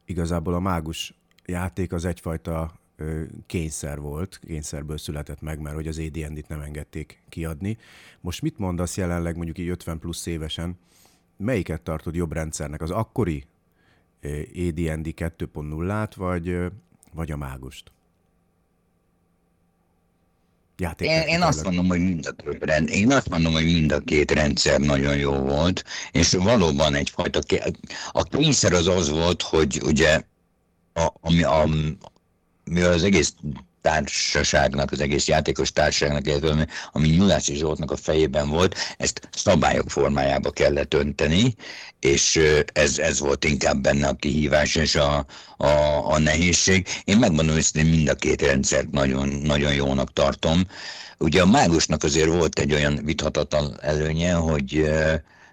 [0.04, 1.14] igazából a mágus
[1.46, 2.74] játék az egyfajta
[3.46, 7.78] kényszer volt, kényszerből született meg, mert hogy az AD&D-t nem engedték kiadni.
[8.20, 10.78] Most mit mondasz jelenleg mondjuk így 50 plusz évesen,
[11.36, 13.44] melyiket tartod jobb rendszernek, az akkori
[14.22, 16.56] AD&D 2.0-át, vagy,
[17.12, 17.92] vagy a mágust?
[20.76, 23.92] Játék én, én azt mondom, hogy mind a több rend, én azt mondom, hogy mind
[23.92, 27.40] a két rendszer nagyon jó volt, és valóban egyfajta,
[28.10, 30.22] a kényszer az az volt, hogy ugye
[30.92, 31.68] a, ami a,
[32.64, 33.34] mivel az egész
[33.80, 40.50] társaságnak, az egész játékos társaságnak, illetve ami Nyulási Zsoltnak a fejében volt, ezt szabályok formájába
[40.50, 41.54] kellett önteni,
[42.00, 42.40] és
[42.72, 45.66] ez, ez volt inkább benne a kihívás és a, a,
[46.12, 46.86] a nehézség.
[47.04, 50.66] Én megmondom hogy mind a két rendszert nagyon, nagyon jónak tartom.
[51.18, 54.90] Ugye a mágusnak azért volt egy olyan vithatatlan előnye, hogy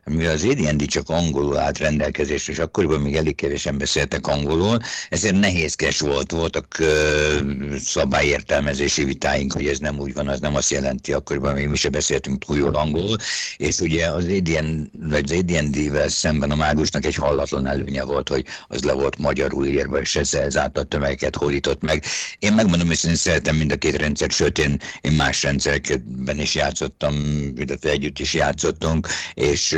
[0.05, 5.39] mivel az AD&D csak angolul állt rendelkezésre, és akkoriban még elég kevésen beszéltek angolul, ezért
[5.39, 11.13] nehézkes volt, voltak uh, szabályértelmezési vitáink, hogy ez nem úgy van, az nem azt jelenti,
[11.13, 13.17] akkoriban még mi se beszéltünk túl jól angolul,
[13.57, 18.45] és ugye az AD&D, vagy az AD&D-vel szemben a mágusnak egy hallatlan előnye volt, hogy
[18.67, 22.03] az le volt magyarul írva, és ezáltal tömegeket hódított meg.
[22.39, 26.55] Én megmondom, hogy én szeretem mind a két rendszert, sőt, én, én más rendszerekben is
[26.55, 27.13] játszottam,
[27.55, 29.77] illetve együtt is játszottunk, és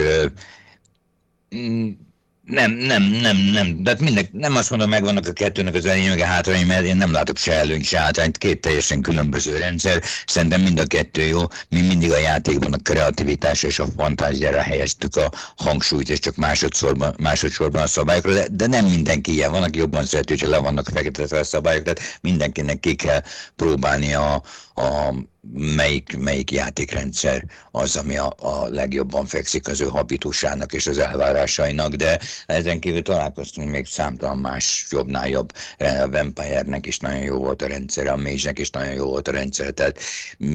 [2.45, 6.19] nem, nem, nem, nem, de hát mindenki, nem azt mondom, megvannak a kettőnek az előnyök,
[6.19, 10.61] a hátrányai, mert én nem látok se előny, se hátrányt, két teljesen különböző rendszer, szerintem
[10.61, 15.31] mind a kettő jó, mi mindig a játékban a kreativitás és a fantáziára helyeztük a
[15.55, 20.05] hangsúlyt, és csak másodszorban, másodszorban a szabályokra, de, de nem mindenki ilyen, van, aki jobban
[20.05, 23.21] szereti, hogyha le vannak fektetve a szabályok, tehát mindenkinek ki kell
[23.55, 24.43] próbálni a,
[24.75, 25.13] a
[25.53, 31.93] melyik, melyik játékrendszer az, ami a, a legjobban fekszik az ő habitusának és az elvárásainak,
[31.93, 35.51] de ezen kívül találkoztunk még számtalan más jobbnál jobb.
[35.77, 39.31] A Vampire-nek is nagyon jó volt a rendszer, a Mage-nek is nagyon jó volt a
[39.31, 39.99] rendszer, tehát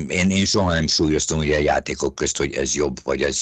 [0.09, 3.41] én, én soha nem súlyoztam ugye a játékok közt, hogy ez jobb, vagy ez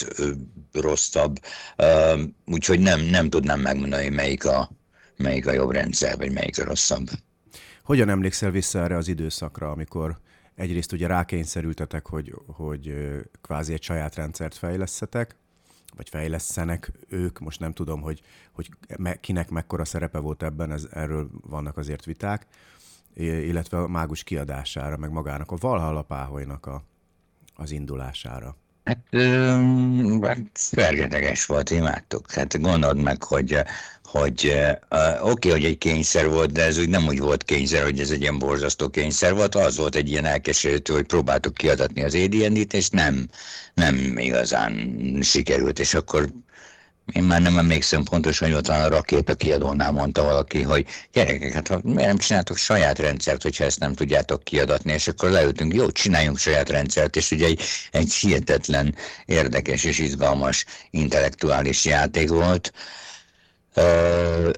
[0.73, 1.39] rosszabb,
[1.77, 4.71] ö, úgyhogy nem, nem tudnám megmondani, melyik a,
[5.17, 7.09] melyik a jobb rendszer, vagy melyik a rosszabb.
[7.83, 10.19] Hogyan emlékszel vissza erre az időszakra, amikor
[10.57, 12.95] egyrészt ugye rákényszerültetek, hogy, hogy
[13.41, 15.37] kvázi egy saját rendszert fejlesztetek,
[15.97, 18.71] vagy fejlesztenek ők, most nem tudom, hogy, hogy
[19.21, 22.47] kinek mekkora szerepe volt ebben, ez, erről vannak azért viták,
[23.15, 26.83] illetve a mágus kiadására, meg magának a Valhalla Páholynak a,
[27.55, 28.57] az indulására.
[28.87, 28.99] Hát,
[30.53, 32.33] fergeteges volt, imádtuk.
[32.33, 33.59] Hát gondold meg, hogy
[34.05, 34.53] hogy
[35.21, 38.11] oké, okay, hogy egy kényszer volt, de ez úgy nem úgy volt kényszer, hogy ez
[38.11, 42.75] egy ilyen borzasztó kényszer volt, az volt egy ilyen elkeserítő, hogy próbáltuk kiadatni az adnd
[42.75, 43.29] és nem,
[43.75, 46.29] nem igazán sikerült, és akkor
[47.13, 51.53] én már nem emlékszem pontosan, hogy ott van a rakéta kiadónál mondta valaki, hogy gyerekek,
[51.53, 55.75] hát ha miért nem csináltok saját rendszert, hogyha ezt nem tudjátok kiadatni, és akkor leültünk,
[55.75, 58.95] jó, csináljunk saját rendszert, és ugye egy, egy hihetetlen
[59.27, 62.73] érdekes és izgalmas intellektuális játék volt,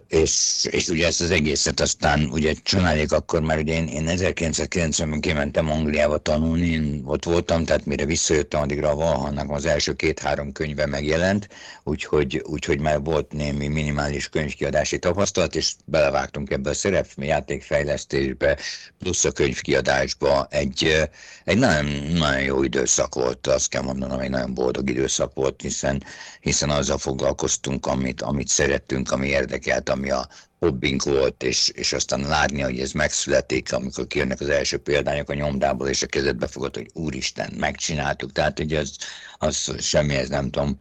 [0.09, 5.21] És, és ugye ezt az egészet aztán ugye csinálják akkor már ugye én, én 1990-ben
[5.21, 10.53] kimentem Angliába tanulni, én ott voltam, tehát mire visszajöttem, addigra a Valhannak az első két-három
[10.53, 11.49] könyve megjelent,
[11.85, 18.59] úgyhogy, úgyhogy már volt némi minimális könyvkiadási tapasztalat, és belevágtunk ebbe a szerepjátékfejlesztésbe,
[18.99, 20.47] plusz a könyvkiadásba.
[20.51, 21.09] Egy,
[21.45, 26.03] egy nagyon, nagyon jó időszak volt, azt kell mondanom, egy nagyon boldog időszak volt, hiszen,
[26.41, 32.21] hiszen azzal foglalkoztunk, amit, amit szerettünk, ami érdekelt, ami a hobbink volt, és, és aztán
[32.21, 36.75] látni, hogy ez megszületik, amikor kijönnek az első példányok a nyomdából, és a kezedbe fogod,
[36.75, 38.33] hogy úristen, megcsináltuk.
[38.33, 38.97] Tehát ugye az,
[39.39, 40.79] az semmihez nem tudom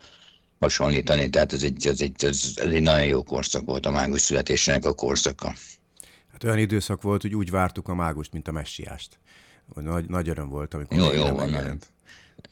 [0.60, 4.22] hasonlítani, tehát ez egy, ez egy, ez, ez egy nagyon jó korszak volt a mágus
[4.22, 5.54] születésének a korszaka.
[6.32, 9.20] Hát olyan időszak volt, hogy úgy vártuk a mágust, mint a messiást.
[9.76, 11.92] Nagy, nagy öröm volt, amikor jó, jó van, megjelent.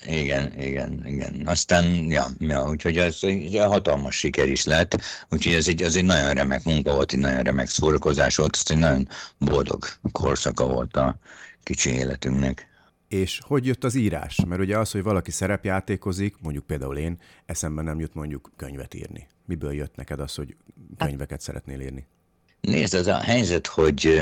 [0.05, 1.41] Igen, igen, igen.
[1.45, 6.05] Aztán, ja, ja úgyhogy ez egy hatalmas siker is lett, úgyhogy ez egy, ez egy
[6.05, 10.95] nagyon remek munka volt, egy nagyon remek szórakozás volt, ez egy nagyon boldog korszaka volt
[10.95, 11.17] a
[11.63, 12.67] kicsi életünknek.
[13.07, 14.39] És hogy jött az írás?
[14.47, 19.27] Mert ugye az, hogy valaki szerepjátékozik, mondjuk például én, eszembe nem jut mondjuk könyvet írni.
[19.45, 20.55] Miből jött neked az, hogy
[20.97, 22.07] könyveket szeretnél írni?
[22.61, 24.21] Nézd, az a helyzet, hogy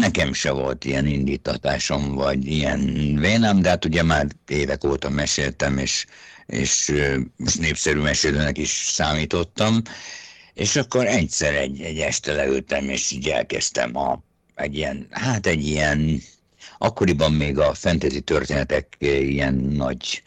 [0.00, 2.80] Nekem se volt ilyen indítatásom, vagy ilyen
[3.18, 6.06] vénem, de hát ugye már évek óta meséltem, és,
[6.46, 6.92] és,
[7.36, 9.82] és népszerű mesélőnek is számítottam,
[10.54, 14.22] és akkor egyszer egy, egy este leültem, és így elkezdtem a,
[14.54, 16.22] egy ilyen, hát egy ilyen,
[16.78, 20.22] akkoriban még a fantasy történetek ilyen nagy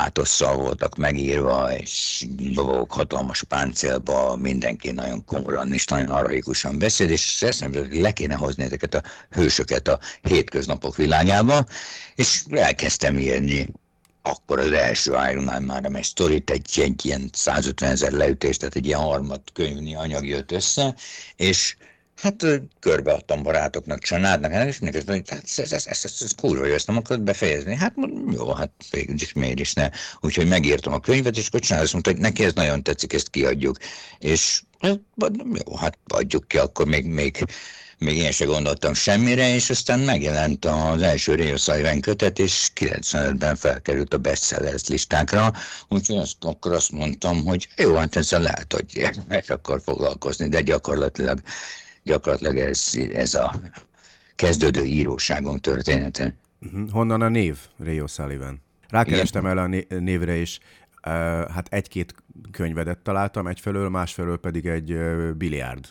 [0.00, 7.42] átosszal voltak megírva, és dolgok hatalmas páncélba, mindenki nagyon komolyan és nagyon arraikusan beszél, és
[7.42, 11.66] eszembe, hogy le kéne hozni ezeket a hősöket a hétköznapok világába,
[12.14, 13.68] és elkezdtem írni.
[14.22, 18.86] Akkor az első Iron Man már egy sztorit, egy ilyen 150 ezer leütés, tehát egy
[18.86, 20.94] ilyen harmad könyvni anyag jött össze,
[21.36, 21.76] és
[22.20, 22.46] Hát
[22.80, 26.74] körbeadtam barátoknak, családnak, hát, és mindenki hogy hát ez, ez, ez, ez, ez, kurva jó,
[26.74, 27.74] ezt nem akarod befejezni.
[27.74, 27.94] Hát
[28.32, 29.90] jó, hát végülis miért is ne.
[30.20, 33.30] Úgyhogy megírtam a könyvet, és akkor csinálom, azt mondta, hogy neki ez nagyon tetszik, ezt
[33.30, 33.76] kiadjuk.
[34.18, 35.00] És hát,
[35.66, 37.44] jó, hát adjuk ki, akkor még, még,
[37.98, 43.56] még én se gondoltam semmire, és aztán megjelent az első Ray Sullivan kötet, és 95-ben
[43.56, 45.52] felkerült a bestsellers listákra,
[45.88, 50.60] úgyhogy azt, akkor azt mondtam, hogy jó, hát ezzel lehet, hogy meg akar foglalkozni, de
[50.60, 51.40] gyakorlatilag
[52.02, 53.54] gyakorlatilag ez, ez a
[54.34, 56.34] kezdődő íróságunk története.
[56.60, 56.90] Uh-huh.
[56.90, 58.54] Honnan a név, Ray O'Sullivan?
[58.88, 59.66] Rákerestem el a
[59.98, 60.58] névre is,
[61.06, 61.12] uh,
[61.48, 62.14] hát egy-két
[62.50, 64.98] könyvedet találtam egyfelől, másfelől pedig egy
[65.36, 65.88] biliárd,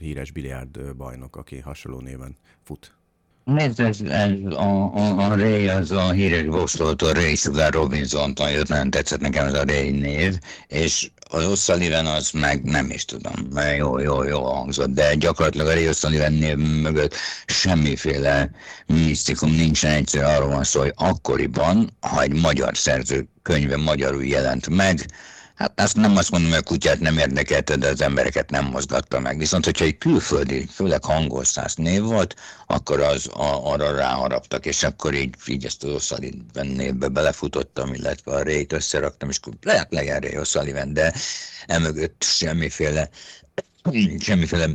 [0.00, 2.94] híres biliárd bajnok, aki hasonló néven fut.
[3.44, 8.68] Nézd, ez, ez a, a, a Ray az a híres boxoltól Ray Sugar Robinson-tól jött,
[8.68, 13.48] nagyon tetszett nekem ez a Ray név, és az O'Sullivan az meg nem is tudom,
[13.76, 17.14] jó, jó, jó hangzott, de gyakorlatilag a Ray O'Sullivan név mögött
[17.46, 18.50] semmiféle
[18.86, 24.68] misztikum nincsen, egyszerűen arról van szó, hogy akkoriban, ha egy magyar szerző könyve magyarul jelent
[24.68, 25.06] meg,
[25.54, 29.20] Hát azt nem azt mondom, hogy a kutyát nem érdekelte, de az embereket nem mozgatta
[29.20, 29.38] meg.
[29.38, 32.34] Viszont, hogyha egy külföldi, főleg hangolszász név volt,
[32.66, 38.32] akkor az a, arra ráharaptak, és akkor így, így ezt az O'Sullivan névbe belefutottam, illetve
[38.32, 41.14] a Ray-t összeraktam, és lehet legyen Ray O'Sullivan, de
[41.66, 43.08] emögött semmiféle,
[44.18, 44.68] semmiféle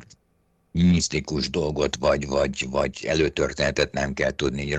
[0.72, 4.76] misztikus dolgot, vagy, vagy, vagy előtörténetet nem kell tudni így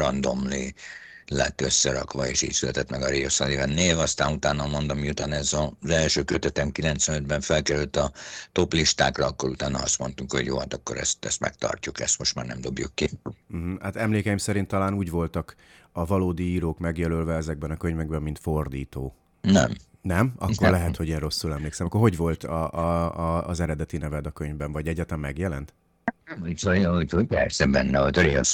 [1.31, 5.53] lett összerakva, és így született meg a Rio Sullivan név, aztán utána mondom, miután ez
[5.53, 8.13] az első kötetem 95-ben felkerült a
[8.53, 12.35] top listákra, akkor utána azt mondtunk, hogy jó, hát akkor ezt, ezt megtartjuk, ezt most
[12.35, 13.11] már nem dobjuk ki.
[13.49, 13.81] Uh-huh.
[13.81, 15.57] Hát emlékeim szerint talán úgy voltak
[15.93, 19.15] a valódi írók megjelölve ezekben a könyvekben, mint fordító.
[19.41, 19.73] Nem.
[20.03, 20.33] Nem?
[20.39, 20.71] Akkor nem.
[20.73, 21.87] lehet, hogy én rosszul emlékszem.
[21.87, 25.75] Akkor hogy volt a, a, a, az eredeti neved a könyvben, vagy egyetem megjelent?
[26.43, 28.45] Úgy, hogy, hogy persze benne volt a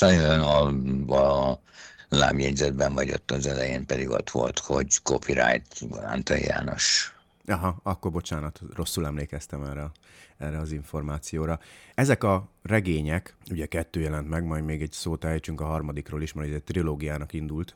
[0.40, 0.68] a,
[1.14, 1.60] a
[2.08, 7.14] lábjegyzetben, vagy ott az elején pedig ott volt, hogy copyright Antal János.
[7.46, 9.90] Aha, akkor bocsánat, rosszul emlékeztem erre,
[10.38, 11.60] erre az információra.
[11.94, 16.32] Ezek a regények, ugye kettő jelent meg, majd még egy szót ejtsünk a harmadikról is,
[16.32, 17.74] mert egy trilógiának indult,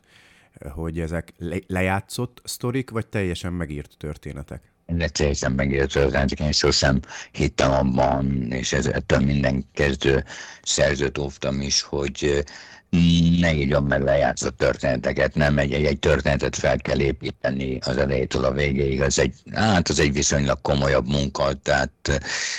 [0.69, 4.61] hogy ezek le- lejátszott sztorik, vagy teljesen megírt történetek?
[4.85, 6.99] De teljesen megírt történetek, én sosem
[7.31, 10.23] hittem abban, és ezzel minden kezdő
[10.61, 12.43] szerzőt óvtam is, hogy
[13.39, 18.45] ne írjam meg lejátszott történeteket, nem egy, egy, egy történetet fel kell építeni az elejétől
[18.45, 19.01] a végéig.
[19.01, 21.91] Az egy, hát az egy viszonylag komolyabb munka, tehát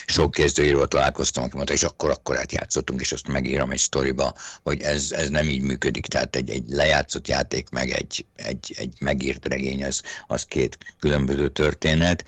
[0.06, 4.80] sok kezdőíróval találkoztam, aki mondta, és akkor akkor játszottunk, és azt megírom egy sztoriba, hogy
[4.80, 6.06] ez, ez nem így működik.
[6.06, 11.48] Tehát egy, egy lejátszott játék, meg egy, egy, egy megírt regény, az, az két különböző
[11.48, 12.24] történet.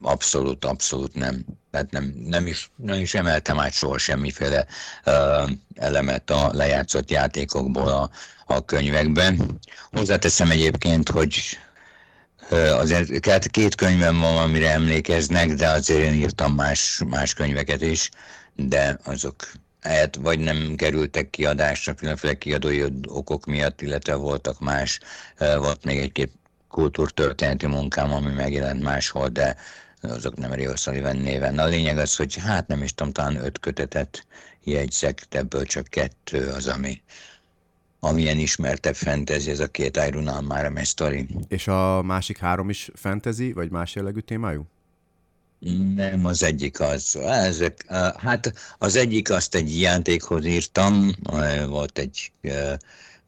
[0.00, 1.44] Abszolút, abszolút nem
[1.76, 4.66] tehát nem, nem, is, nem is emeltem át soha semmiféle
[5.74, 8.10] elemet a lejátszott játékokból a,
[8.46, 9.58] a könyvekben.
[9.90, 11.58] Hozzáteszem egyébként, hogy
[12.50, 18.10] azért két könyvem van, amire emlékeznek, de azért én írtam más, más könyveket is,
[18.54, 25.00] de azok hát vagy nem kerültek kiadásra különféle kiadói okok miatt, illetve voltak más,
[25.38, 26.32] volt még egy-két
[26.68, 29.56] kultúrtörténeti munkám, ami megjelent máshol, de
[30.00, 31.58] azok nem Rio Sullivan néven.
[31.58, 34.26] A lényeg az, hogy hát nem is tudom, talán öt kötetet
[34.64, 37.02] jegyzek, de ebből csak kettő az, ami,
[38.00, 41.28] amilyen ismertebb fantasy, ez a két Iron már a sztori.
[41.48, 44.66] És a másik három is fantasy, vagy más jellegű témájú?
[45.94, 47.16] Nem, az egyik az.
[47.16, 47.84] Ezek,
[48.16, 51.14] hát az egyik azt egy játékhoz írtam,
[51.68, 52.32] volt egy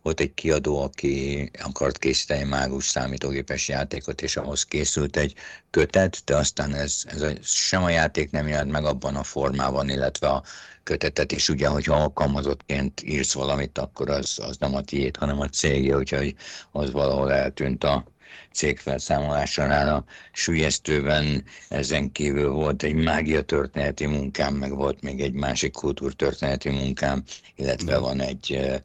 [0.03, 5.35] volt egy kiadó, aki akart készíteni mágus számítógépes játékot, és ahhoz készült egy
[5.71, 9.89] kötet, de aztán ez, ez a, sem a játék nem jelent meg abban a formában,
[9.89, 10.43] illetve a
[10.83, 15.49] kötetet is, ugye, hogyha alkalmazottként írsz valamit, akkor az, az nem a tiéd, hanem a
[15.49, 16.35] cégje, úgyhogy
[16.73, 18.05] az valahol eltűnt a
[18.53, 21.45] cég felszámolásánál a sülyeztőben.
[21.69, 27.23] Ezen kívül volt egy mágia történeti munkám, meg volt még egy másik kultúrtörténeti munkám,
[27.57, 28.81] illetve van egy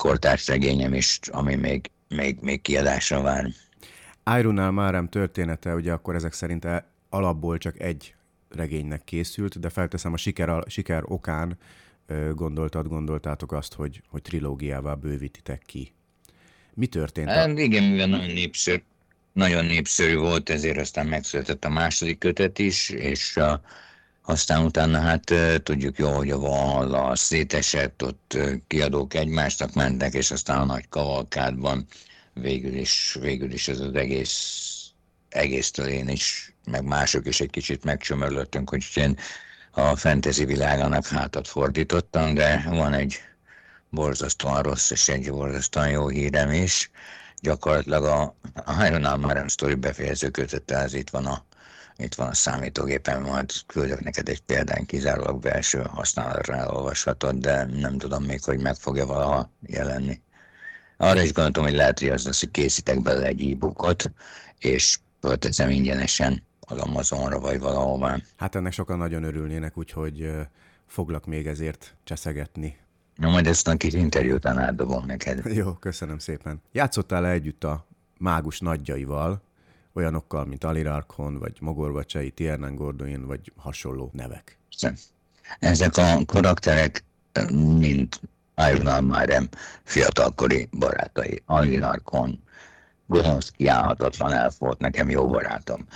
[0.00, 3.50] kortárs regényem is, ami még, még, még kiadásra vár.
[4.38, 6.66] Ironnál Márem története, ugye akkor ezek szerint
[7.08, 8.14] alapból csak egy
[8.48, 11.58] regénynek készült, de felteszem a siker, a siker okán
[12.34, 15.92] gondoltad, gondoltátok azt, hogy, hogy trilógiával bővítitek ki.
[16.74, 17.28] Mi történt?
[17.28, 18.82] Hát, igen, mivel nagyon népszerű,
[19.32, 23.60] nagyon népszerű volt, ezért aztán megszületett a második kötet is, és a,
[24.30, 30.58] aztán utána hát tudjuk jó, hogy a Valhalla szétesett, ott kiadók egymásnak mentek, és aztán
[30.58, 31.86] a nagy kavalkádban
[32.32, 34.68] végül is, végül is ez az egész,
[35.28, 39.18] egésztől én is, meg mások is egy kicsit megcsömörlöttünk, hogy én
[39.70, 43.20] a fantasy világának hátat fordítottam, de van egy
[43.88, 46.90] borzasztóan rossz és egy borzasztóan jó hírem is.
[47.42, 51.44] Gyakorlatilag a, a Iron Man Story befejező kötete, ez itt van a
[52.02, 57.98] itt van a számítógépen, majd küldök neked egy példán kizárólag belső használatra elolvashatod, de nem
[57.98, 60.20] tudom még, hogy meg fogja valaha jelenni.
[60.96, 64.10] Arra is gondoltam, hogy lehet, hogy az lesz, hogy készítek bele egy e-bookot,
[64.58, 68.18] és költözem ingyenesen az Amazonra, vagy valahová.
[68.36, 70.30] Hát ennek sokan nagyon örülnének, úgyhogy
[70.86, 72.76] foglak még ezért cseszegetni.
[73.16, 75.54] Na, majd ezt a kis interjú után átdobom neked.
[75.54, 76.62] Jó, köszönöm szépen.
[76.72, 77.86] Játszottál -e együtt a
[78.18, 79.42] mágus nagyjaival,
[79.92, 84.58] olyanokkal, mint Alirarkon, vagy Mogorvacsai, Tiernan Gordoin, vagy hasonló nevek.
[85.58, 87.04] Ezek a karakterek
[87.78, 88.08] mind
[88.72, 89.48] Iron Márem
[89.84, 91.42] fiatalkori barátai.
[91.46, 92.42] Alirarkon,
[93.06, 95.86] gonosz, kiállhatatlan elf volt, nekem jó barátom.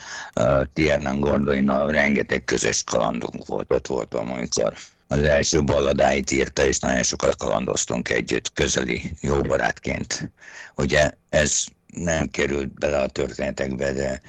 [0.40, 4.74] Uh, Tiernan Gordoinnal rengeteg közös kalandunk volt, ott voltam, amikor
[5.08, 10.32] az első balladáit írta, és nagyon sokat kalandoztunk együtt, közeli jó barátként.
[10.76, 11.64] Ugye ez
[11.94, 14.20] nem került bele a történetekbe, de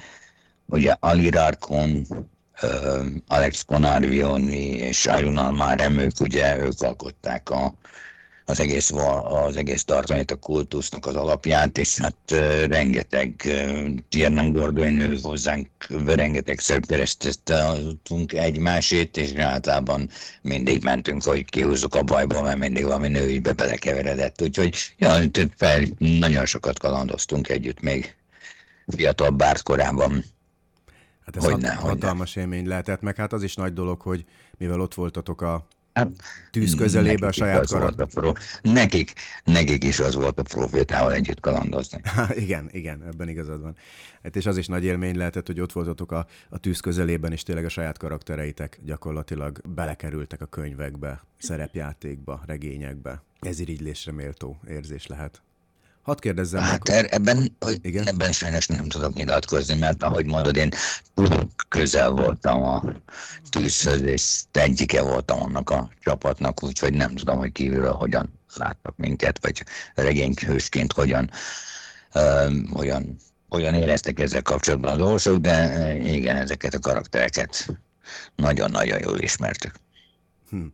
[0.66, 2.06] ugye Ali Rarkon,
[3.26, 7.74] Alex Conarvioni és Arunal már ők ugye ők alkották a,
[8.48, 8.90] az egész,
[9.22, 12.16] az egész tartalmát, a kultusznak az alapját, és hát
[12.66, 13.48] rengeteg
[14.08, 15.68] Tiernan Gordon hozzánk
[16.06, 20.08] rengetegszer kereszteztünk egymásét, és általában
[20.42, 24.42] mindig mentünk, hogy kihúzzuk a bajból, mert mindig valami nőibe belekeveredett.
[24.42, 25.20] Úgyhogy ja,
[25.56, 28.14] fel, nagyon sokat kalandoztunk együtt még
[28.86, 30.24] fiatal bárt korában.
[31.24, 34.00] Hát ez hogy hat, ne, hatalmas hogy élmény lehetett, meg hát az is nagy dolog,
[34.00, 34.24] hogy
[34.58, 35.66] mivel ott voltatok a
[35.96, 36.10] Hát,
[36.50, 38.08] tűz közelébe a saját karakter.
[38.62, 39.12] Nekik,
[39.44, 42.00] nekik is az volt a profétával együtt kalandozni.
[42.14, 43.76] Ha, igen, igen, ebben igazad van.
[44.22, 47.42] Hát és az is nagy élmény lehetett, hogy ott voltatok a, a tűz közelében, és
[47.42, 53.22] tényleg a saját karaktereitek gyakorlatilag belekerültek a könyvekbe, szerepjátékba, regényekbe.
[53.40, 55.42] Ez irigylésre méltó érzés lehet.
[56.06, 57.08] Hadd kérdezzem hát meg, hogy...
[57.10, 58.06] ebben, hogy Igen?
[58.06, 60.70] ebben sajnos nem tudok nyilatkozni, mert ahogy mondod, én
[61.68, 62.82] közel voltam a
[63.50, 69.38] tűzhöz, és egyike voltam annak a csapatnak, úgyhogy nem tudom, hogy kívülről hogyan láttak minket,
[69.42, 71.30] vagy regényhősként hogyan,
[72.14, 73.16] uh, hogyan,
[73.48, 77.66] hogyan éreztek ezzel kapcsolatban a dolgok, de igen, ezeket a karaktereket
[78.36, 79.74] nagyon-nagyon jól ismertük.
[80.50, 80.64] Hm.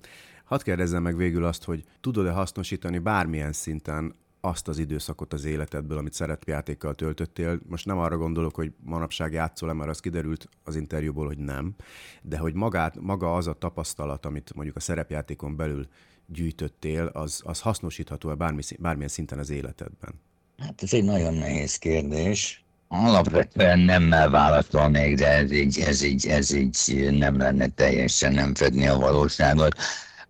[0.44, 5.98] Hadd kérdezzem meg végül azt, hogy tudod-e hasznosítani bármilyen szinten azt az időszakot az életedből,
[5.98, 7.60] amit szerepjátékkal töltöttél.
[7.68, 11.74] Most nem arra gondolok, hogy manapság játszol-e, mert az kiderült az interjúból, hogy nem,
[12.22, 15.86] de hogy magát, maga az a tapasztalat, amit mondjuk a szerepjátékon belül
[16.26, 20.20] gyűjtöttél, az, az hasznosítható-e bármi, bármilyen szinten az életedben?
[20.58, 22.64] Hát ez egy nagyon nehéz kérdés.
[22.88, 28.86] Alapvetően nemmel válaszolnék, de ez így, ez, így, ez így nem lenne teljesen nem fedni
[28.86, 29.76] a valóságot.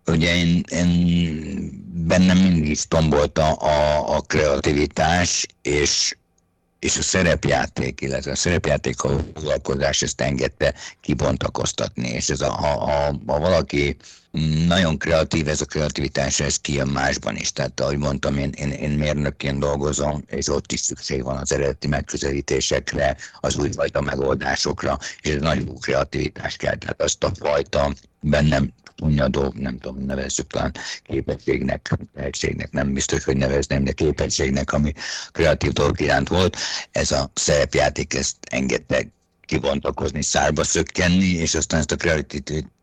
[0.07, 6.17] Ugye én, én bennem mindig tombolt a, a, a kreativitás, és,
[6.79, 13.21] és a szerepjáték, illetve a szerepjátékkal foglalkozás ezt engedte kibontakoztatni, és ez a, ha, ha,
[13.27, 13.97] ha valaki
[14.67, 17.53] nagyon kreatív, ez a kreativitás, ez kijön másban is.
[17.53, 21.87] Tehát, ahogy mondtam, én, én, én mérnökként dolgozom, és ott is szükség van az eredeti
[21.87, 26.77] megközelítésekre, az újfajta megoldásokra, és ez nagy kreativitás kell.
[26.77, 28.73] Tehát azt a fajta bennem
[29.03, 30.73] unnyadó, nem tudom, nevezzük talán
[31.03, 34.93] képességnek, tehetségnek, nem biztos, hogy nevezném, de képességnek, ami
[35.33, 36.57] kreatív dolgok iránt volt,
[36.91, 39.07] ez a szerepjáték ezt engedte
[39.41, 42.23] kibontakozni, szárba szökkenni, és aztán ezt a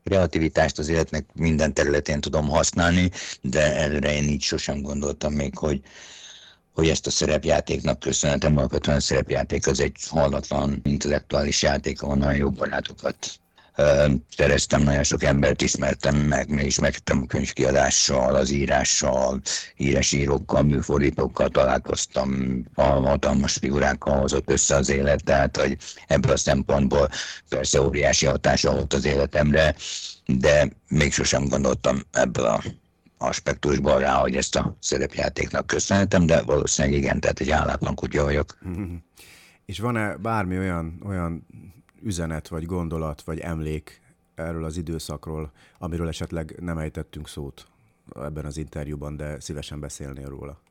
[0.04, 3.12] kreativitást az életnek minden területén tudom használni,
[3.42, 5.82] de előre én így sosem gondoltam még, hogy,
[6.74, 12.36] hogy ezt a szerepjátéknak köszönhetem, alapvetően a szerepjáték az egy hallatlan intellektuális játék, ahol nagyon
[12.36, 13.40] jó barátokat
[14.36, 19.42] szereztem, nagyon sok embert ismertem meg, meg ismertem a könyvkiadással, az írással,
[20.12, 25.78] írókkal, műfordítókkal találkoztam, a hatalmas figurákkal hozott össze az élet, tehát hogy
[26.08, 27.10] ebből a szempontból
[27.50, 29.76] persze óriási hatása volt az életemre,
[30.26, 32.64] de még sosem gondoltam ebből a
[33.18, 38.58] aspektusból rá, hogy ezt a szerepjátéknak köszönhetem, de valószínűleg igen, tehát egy állátlan kutya vagyok.
[39.66, 41.46] És van-e bármi olyan, olyan
[42.02, 44.02] üzenet, vagy gondolat, vagy emlék
[44.36, 47.68] erről az időszakról, amiről esetleg nem ejtettünk szót
[48.16, 50.62] ebben az interjúban, de szívesen beszélnél róla?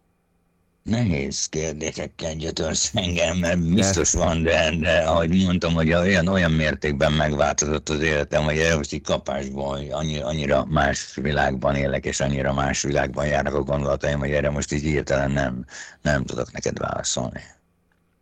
[0.83, 7.13] Nehéz kérdésekkel gyötörsz engem, mert biztos van, de, de ahogy mondtam, hogy olyan, olyan mértékben
[7.13, 12.83] megváltozott az életem, hogy most így kapásból annyira, annyira más világban élek, és annyira más
[12.83, 15.65] világban járnak a gondolataim, hogy erre most így hirtelen nem,
[16.03, 17.41] nem tudok neked válaszolni.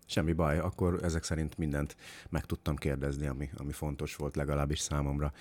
[0.06, 1.96] Semmi baj, akkor ezek szerint mindent
[2.28, 5.32] meg tudtam kérdezni, ami, ami fontos volt legalábbis számomra.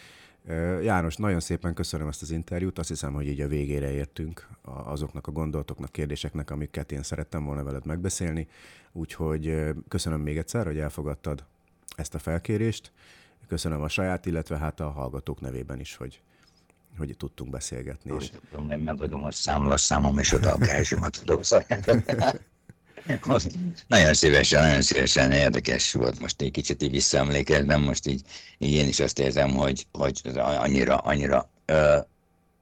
[0.81, 5.27] János, nagyon szépen köszönöm ezt az interjút, azt hiszem, hogy így a végére értünk azoknak
[5.27, 8.47] a gondolatoknak, kérdéseknek, amiket én szerettem volna veled megbeszélni,
[8.91, 11.45] úgyhogy köszönöm még egyszer, hogy elfogadtad
[11.95, 12.91] ezt a felkérést,
[13.47, 16.21] köszönöm a saját, illetve hát a hallgatók nevében is, hogy,
[16.97, 18.13] hogy tudtunk beszélgetni.
[18.19, 18.31] És...
[18.67, 19.31] Megadom a
[19.77, 21.23] számom, és a kázsimat
[23.05, 23.41] tudok
[23.87, 28.21] nagyon szívesen, nagyon szívesen érdekes volt most egy kicsit így visszaemlékeznem, most így,
[28.57, 31.97] így én is azt érzem, hogy, hogy annyira, annyira ö,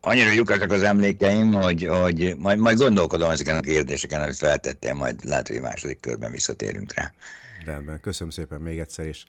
[0.02, 5.26] annyira lyukasak az emlékeim, hogy, hogy majd, majd gondolkodom ezeken a kérdéseken, amit feltettél, majd
[5.26, 7.14] lehet, hogy második körben visszatérünk rá.
[7.66, 9.24] Rendben, köszönöm szépen még egyszer, és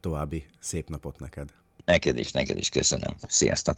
[0.00, 1.48] további szép napot neked.
[1.84, 3.14] Neked is, neked is köszönöm.
[3.28, 3.76] Sziasztok!